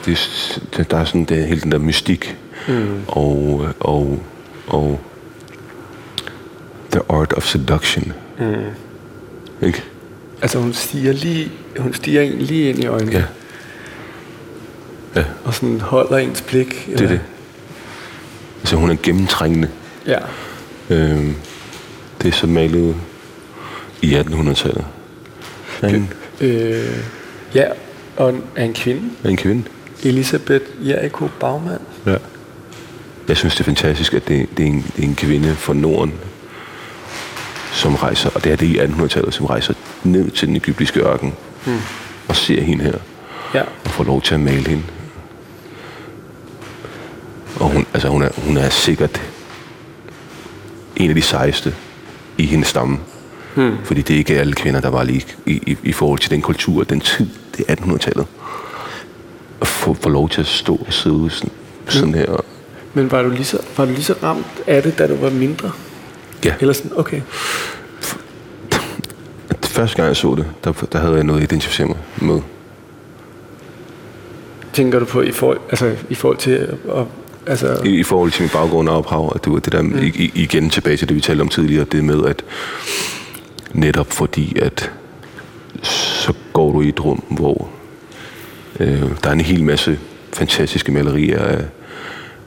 det, 0.78 0.92
der 0.92 0.98
er 0.98 1.06
sådan 1.06 1.26
det, 1.26 1.48
hele 1.48 1.62
den 1.62 1.72
der 1.72 1.78
mystik, 1.78 2.38
mm. 2.68 3.02
og, 3.08 3.68
og, 3.80 4.20
og 4.68 5.00
the 6.92 7.02
art 7.10 7.34
of 7.34 7.44
seduction. 7.44 8.14
Mm. 8.40 8.56
Ikke? 9.62 9.84
Altså 10.42 10.60
hun 10.60 10.74
stiger 10.74 11.14
lige, 11.14 11.52
hun 11.80 11.94
stiger 11.94 12.22
en 12.22 12.40
lige 12.40 12.70
ind 12.70 12.80
i 12.80 12.86
øjnene. 12.86 13.12
Ja. 13.12 13.24
Ja. 15.16 15.24
Og 15.44 15.54
sådan 15.54 15.82
holder 15.82 16.18
ens 16.18 16.42
blik. 16.42 16.86
Det 16.86 17.02
er 17.02 17.08
det. 17.08 17.22
Altså 18.60 18.76
hun 18.76 18.90
er 18.90 18.96
gennemtrængende. 19.04 19.70
Ja. 20.08 20.18
Øhm, 20.90 21.36
det 22.22 22.28
er 22.28 22.32
så 22.32 22.48
malet 22.48 22.96
i 24.02 24.16
1800-tallet. 24.16 24.86
En, 25.84 26.14
øh, 26.42 26.98
ja, 27.56 27.66
og 28.18 28.34
er 28.56 28.64
en 28.64 28.74
kvinde. 28.74 29.10
Er 29.24 29.30
en 29.30 29.38
kvinde. 29.38 29.64
Elisabeth 30.04 30.66
Jericho 30.82 31.30
Baumann. 31.40 31.82
Ja. 32.06 32.16
Jeg 33.28 33.38
synes, 33.38 33.54
det 33.54 33.60
er 33.60 33.66
fantastisk, 33.66 34.14
at 34.14 34.28
det, 34.28 34.50
det, 34.58 34.64
er, 34.64 34.68
en, 34.68 34.86
det 34.96 35.04
er 35.04 35.08
en 35.08 35.16
kvinde 35.16 35.56
fra 35.56 35.74
Norden, 35.74 36.14
som 37.74 37.96
rejser, 37.96 38.30
og 38.36 38.44
det 38.44 38.52
er 38.52 38.56
det 38.56 38.66
i 38.66 38.80
1800-tallet, 38.80 39.34
som 39.34 39.46
rejser 39.46 39.74
ned 40.06 40.32
til 40.32 40.48
den 40.48 40.56
egyptiske 40.56 41.00
ørken 41.00 41.34
hmm. 41.66 41.80
og 42.28 42.36
ser 42.36 42.62
hende 42.62 42.84
her. 42.84 42.98
Ja. 43.54 43.62
Og 43.62 43.92
får 43.92 44.04
lov 44.04 44.22
til 44.22 44.34
at 44.34 44.40
male 44.40 44.68
hende. 44.68 44.84
Og 47.60 47.70
hun, 47.70 47.86
altså 47.94 48.08
hun, 48.08 48.22
er, 48.22 48.30
hun 48.38 48.58
er 48.58 48.70
sikkert 48.70 49.22
en 50.96 51.10
af 51.10 51.16
de 51.16 51.22
sejeste 51.22 51.76
i 52.38 52.46
hendes 52.46 52.68
stamme. 52.68 53.00
Hmm. 53.56 53.78
Fordi 53.84 54.02
det 54.02 54.14
er 54.14 54.18
ikke 54.18 54.40
alle 54.40 54.54
kvinder, 54.54 54.82
der 54.82 54.90
var 54.90 55.04
lige 55.04 55.26
i, 55.46 55.52
i, 55.52 55.78
i 55.84 55.92
forhold 55.92 56.20
til 56.20 56.32
den 56.32 56.42
kultur, 56.42 56.84
den 56.84 57.00
tid, 57.00 57.30
det 57.58 57.66
er 57.68 57.76
1800-tallet. 57.76 58.26
At 59.62 59.68
få, 59.68 59.94
få 59.94 60.10
lov 60.10 60.30
til 60.30 60.42
at 60.42 60.48
stå 60.48 60.76
og 60.88 60.94
sidde 60.94 61.30
sådan, 61.30 61.52
sådan 61.88 62.14
her. 62.14 62.26
Og, 62.26 62.46
Men 62.94 63.12
var 63.12 63.22
du, 63.22 63.30
lige 63.30 63.46
så, 63.46 63.60
var 63.78 63.86
du 63.86 63.92
lige 63.92 64.04
så 64.04 64.16
ramt 64.24 64.62
af 64.68 64.84
det, 64.84 64.98
da 64.98 65.08
du 65.08 65.16
var 65.16 65.30
mindre? 65.30 65.72
Ja. 66.46 66.54
Eller 66.60 66.74
sådan, 66.74 66.92
okay. 66.96 67.22
Første 69.76 69.96
gang 69.96 70.08
jeg 70.08 70.16
så 70.16 70.36
det, 70.36 70.46
der, 70.64 70.72
der 70.92 71.00
havde 71.00 71.16
jeg 71.16 71.24
noget 71.24 71.40
at 71.40 71.52
identificere 71.52 71.88
mig 71.88 71.98
med. 72.22 72.42
Tænker 74.74 75.00
du 75.00 75.06
på 75.06 75.22
i 75.22 75.32
forhold, 75.32 75.60
altså, 75.70 75.96
i 76.10 76.16
forhold 76.16 76.38
til 76.38 76.52
at 76.52 77.06
Altså... 77.48 77.82
I, 77.86 77.90
I 77.90 78.04
forhold 78.04 78.32
til 78.32 78.42
min 78.42 78.50
baggrund 78.50 78.90
og 78.90 78.98
ophav, 78.98 79.32
at 79.36 79.46
det 79.46 79.54
var 79.54 79.60
det 79.60 79.74
der, 79.74 79.82
mm. 79.82 79.98
i, 79.98 80.32
igen 80.36 80.70
tilbage 80.70 80.98
til 80.98 81.08
det, 81.10 81.16
vi 81.16 81.22
talte 81.22 81.42
om 81.42 81.50
tidligere, 81.50 81.86
det 81.86 82.04
med, 82.04 82.26
at 82.26 82.44
netop 83.74 84.12
fordi, 84.12 84.60
at 84.60 84.92
så 85.82 86.34
går 86.54 86.72
du 86.72 86.82
i 86.82 86.90
et 86.90 87.06
rum, 87.06 87.24
hvor 87.30 87.70
øh, 88.80 89.02
der 89.24 89.30
er 89.30 89.34
en 89.34 89.42
hel 89.42 89.64
masse 89.64 90.00
fantastiske 90.34 90.92
malerier 90.92 91.40
af, 91.40 91.66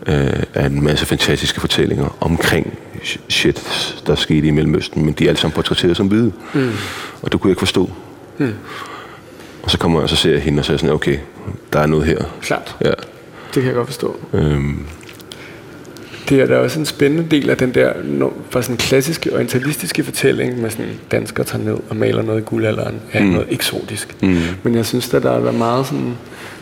øh, 0.08 0.42
af 0.54 0.66
en 0.66 0.84
masse 0.84 1.06
fantastiske 1.06 1.60
fortællinger 1.60 2.16
omkring 2.20 2.78
shit, 3.28 3.94
der 4.06 4.14
skete 4.14 4.46
i 4.46 4.50
Mellemøsten, 4.50 5.04
men 5.04 5.14
de 5.14 5.24
er 5.24 5.28
alle 5.28 5.40
sammen 5.40 5.54
portrætteret 5.54 5.96
som 5.96 6.06
hvide. 6.06 6.32
Mm. 6.54 6.70
Og 7.22 7.32
det 7.32 7.40
kunne 7.40 7.48
jeg 7.48 7.52
ikke 7.52 7.60
forstå. 7.60 7.90
Mm. 8.38 8.52
Og 9.62 9.70
så 9.70 9.78
kommer 9.78 9.98
jeg, 9.98 10.02
og 10.02 10.08
så 10.08 10.16
ser 10.16 10.30
jeg 10.30 10.40
hende, 10.40 10.60
og 10.60 10.64
så 10.64 10.72
er 10.72 10.74
jeg 10.74 10.80
sådan, 10.80 10.94
okay, 10.94 11.18
der 11.72 11.80
er 11.80 11.86
noget 11.86 12.06
her. 12.06 12.18
Klart. 12.42 12.76
Ja. 12.84 12.90
Det 13.54 13.62
kan 13.62 13.64
jeg 13.64 13.74
godt 13.74 13.86
forstå. 13.86 14.16
Øhm, 14.32 14.86
Det 16.28 16.40
er 16.40 16.46
da 16.46 16.58
også 16.58 16.78
en 16.78 16.86
spændende 16.86 17.30
del 17.30 17.50
af 17.50 17.56
den 17.56 17.74
der 17.74 17.92
for 18.50 18.60
sådan 18.60 18.76
klassiske 18.76 19.34
orientalistiske 19.34 20.04
fortælling 20.04 20.60
med 20.60 20.70
sådan 20.70 20.86
dansker 21.10 21.42
tager 21.42 21.64
ned 21.64 21.76
og 21.90 21.96
maler 21.96 22.22
noget 22.22 22.40
i 22.40 22.44
guldalderen 22.44 23.00
er 23.12 23.22
mm. 23.22 23.28
noget 23.28 23.46
eksotisk. 23.50 24.22
Mm. 24.22 24.38
Men 24.62 24.74
jeg 24.74 24.86
synes 24.86 25.14
at 25.14 25.22
der 25.22 25.30
er 25.30 25.52
meget 25.52 25.86
sådan 25.86 26.14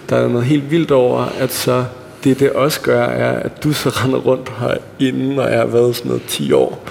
der 0.08 0.16
er 0.16 0.28
noget 0.28 0.46
helt 0.46 0.70
vildt 0.70 0.90
over 0.90 1.20
at 1.38 1.52
så 1.52 1.84
det 2.28 2.40
det 2.40 2.52
også 2.52 2.80
gør 2.80 3.04
er 3.04 3.38
at 3.38 3.64
du 3.64 3.72
så 3.72 3.88
render 3.88 4.18
rundt 4.18 4.52
herinde 4.58 5.42
og 5.42 5.48
er 5.50 5.66
været 5.66 5.96
sådan 5.96 6.08
noget 6.08 6.22
10 6.28 6.52
år 6.52 6.88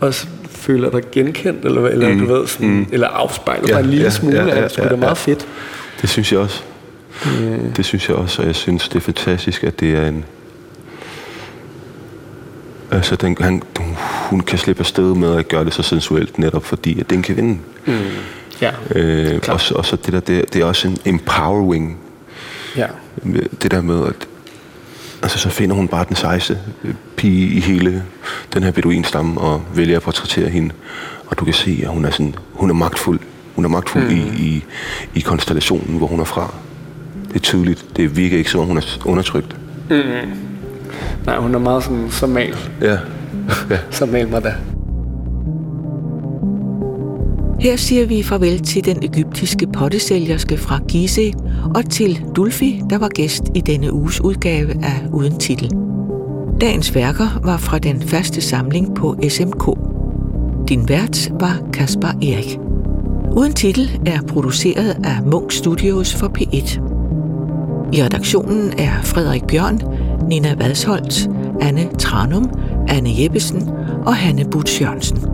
og 0.00 0.14
så 0.14 0.26
føler 0.50 0.90
dig 0.90 1.02
genkendt 1.12 1.64
eller 1.64 1.88
eller 1.88 2.08
mm. 2.08 2.18
du 2.18 2.34
ved 2.34 2.46
sådan 2.46 2.68
mm. 2.68 2.86
eller 2.92 3.08
afspejler 3.08 3.68
Ja, 3.68 3.74
ja, 3.74 3.80
en 3.80 3.90
lille 3.90 4.04
ja, 4.04 4.10
smule 4.10 4.36
ja, 4.36 4.46
ja, 4.46 4.56
ja, 4.56 4.64
det. 4.64 4.78
ja, 4.78 4.82
er 4.82 4.96
meget 4.96 5.26
ja. 5.26 5.32
fedt. 5.32 5.48
Det 6.00 6.10
synes 6.10 6.32
jeg 6.32 6.40
også. 6.40 6.62
Mm. 7.24 7.72
Det 7.76 7.84
synes 7.84 8.08
jeg 8.08 8.16
også, 8.16 8.42
og 8.42 8.46
jeg 8.48 8.54
synes, 8.54 8.88
det 8.88 8.96
er 8.96 9.00
fantastisk, 9.00 9.64
at 9.64 9.80
det 9.80 9.94
er 9.94 10.06
en... 10.06 10.24
Altså, 12.90 13.16
den, 13.16 13.36
han, 13.40 13.62
hun 14.30 14.40
kan 14.40 14.58
slippe 14.58 14.80
afsted 14.80 15.14
med 15.14 15.36
at 15.36 15.48
gøre 15.48 15.64
det 15.64 15.74
så 15.74 15.82
sensuelt, 15.82 16.38
netop 16.38 16.64
fordi, 16.64 17.00
at 17.00 17.10
den 17.10 17.22
kan 17.22 17.36
vinde. 17.36 17.58
Mm. 17.86 17.94
Ja. 18.60 18.70
Øh, 18.94 19.40
og, 19.48 19.60
så, 19.60 19.74
og 19.74 19.86
så 19.86 19.96
det 19.96 20.12
der, 20.12 20.20
det, 20.20 20.54
det 20.54 20.62
er 20.62 20.64
også 20.64 20.88
en 20.88 20.98
empowering. 21.04 21.98
Ja. 22.76 22.86
Det 23.62 23.70
der 23.70 23.80
med, 23.80 24.06
at 24.06 24.28
altså, 25.24 25.38
så 25.38 25.50
finder 25.50 25.76
hun 25.76 25.88
bare 25.88 26.04
den 26.08 26.16
sejeste 26.16 26.58
øh, 26.84 26.94
pige 27.16 27.46
i 27.46 27.60
hele 27.60 28.02
den 28.54 28.62
her 28.62 28.70
beduinstamme 28.70 29.40
og 29.40 29.62
vælger 29.74 29.96
at 29.96 30.02
portrættere 30.02 30.48
hende. 30.48 30.74
Og 31.26 31.38
du 31.38 31.44
kan 31.44 31.54
se, 31.54 31.80
at 31.82 31.88
hun 31.88 32.04
er, 32.04 32.10
sådan, 32.10 32.34
hun 32.52 32.70
er 32.70 32.74
magtfuld. 32.74 33.20
Hun 33.54 33.64
er 33.64 33.68
magtfuld 33.68 34.04
mm. 34.04 34.10
i, 34.10 34.20
i, 34.20 34.64
i 35.14 35.20
konstellationen, 35.20 35.98
hvor 35.98 36.06
hun 36.06 36.20
er 36.20 36.24
fra. 36.24 36.54
Det 37.28 37.36
er 37.36 37.40
tydeligt. 37.40 37.86
Det 37.96 38.16
virker 38.16 38.38
ikke 38.38 38.50
som 38.50 38.60
om, 38.60 38.66
hun 38.66 38.76
er 38.76 38.98
undertrykt. 39.04 39.56
Nej, 41.26 41.36
hun 41.38 41.54
er 41.54 41.58
meget 41.58 41.84
sådan 41.84 42.10
så 42.10 42.26
mal. 42.26 42.56
Ja. 42.80 42.98
ja. 43.70 43.78
Så 43.90 44.06
mal 44.06 44.28
mig 44.28 44.44
da. 44.44 44.54
Her 47.64 47.76
siger 47.76 48.06
vi 48.06 48.22
farvel 48.22 48.62
til 48.62 48.84
den 48.84 49.04
egyptiske 49.04 49.66
pottesælgerske 49.66 50.56
fra 50.56 50.80
Gizeh 50.88 51.32
og 51.74 51.90
til 51.90 52.24
Dulfi, 52.36 52.82
der 52.90 52.98
var 52.98 53.08
gæst 53.08 53.42
i 53.54 53.60
denne 53.60 53.92
uges 53.92 54.20
udgave 54.20 54.84
af 54.84 55.02
Uden 55.12 55.38
Titel. 55.38 55.70
Dagens 56.60 56.94
værker 56.94 57.40
var 57.44 57.56
fra 57.56 57.78
den 57.78 58.02
faste 58.02 58.40
samling 58.40 58.94
på 58.94 59.16
SMK. 59.28 59.64
Din 60.68 60.88
vært 60.88 61.32
var 61.40 61.62
Kasper 61.72 62.08
Erik. 62.08 62.58
Uden 63.36 63.52
Titel 63.52 64.00
er 64.06 64.22
produceret 64.22 64.96
af 65.04 65.22
Munk 65.26 65.52
Studios 65.52 66.14
for 66.14 66.32
P1. 66.38 66.80
I 67.92 68.02
redaktionen 68.02 68.72
er 68.78 69.02
Frederik 69.02 69.46
Bjørn, 69.46 69.80
Nina 70.28 70.54
Vadsholt, 70.54 71.30
Anne 71.60 71.88
Tranum, 71.98 72.50
Anne 72.88 73.10
Jeppesen 73.22 73.70
og 74.06 74.14
Hanne 74.14 74.44
Butsch 74.50 74.82
Jørgensen. 74.82 75.33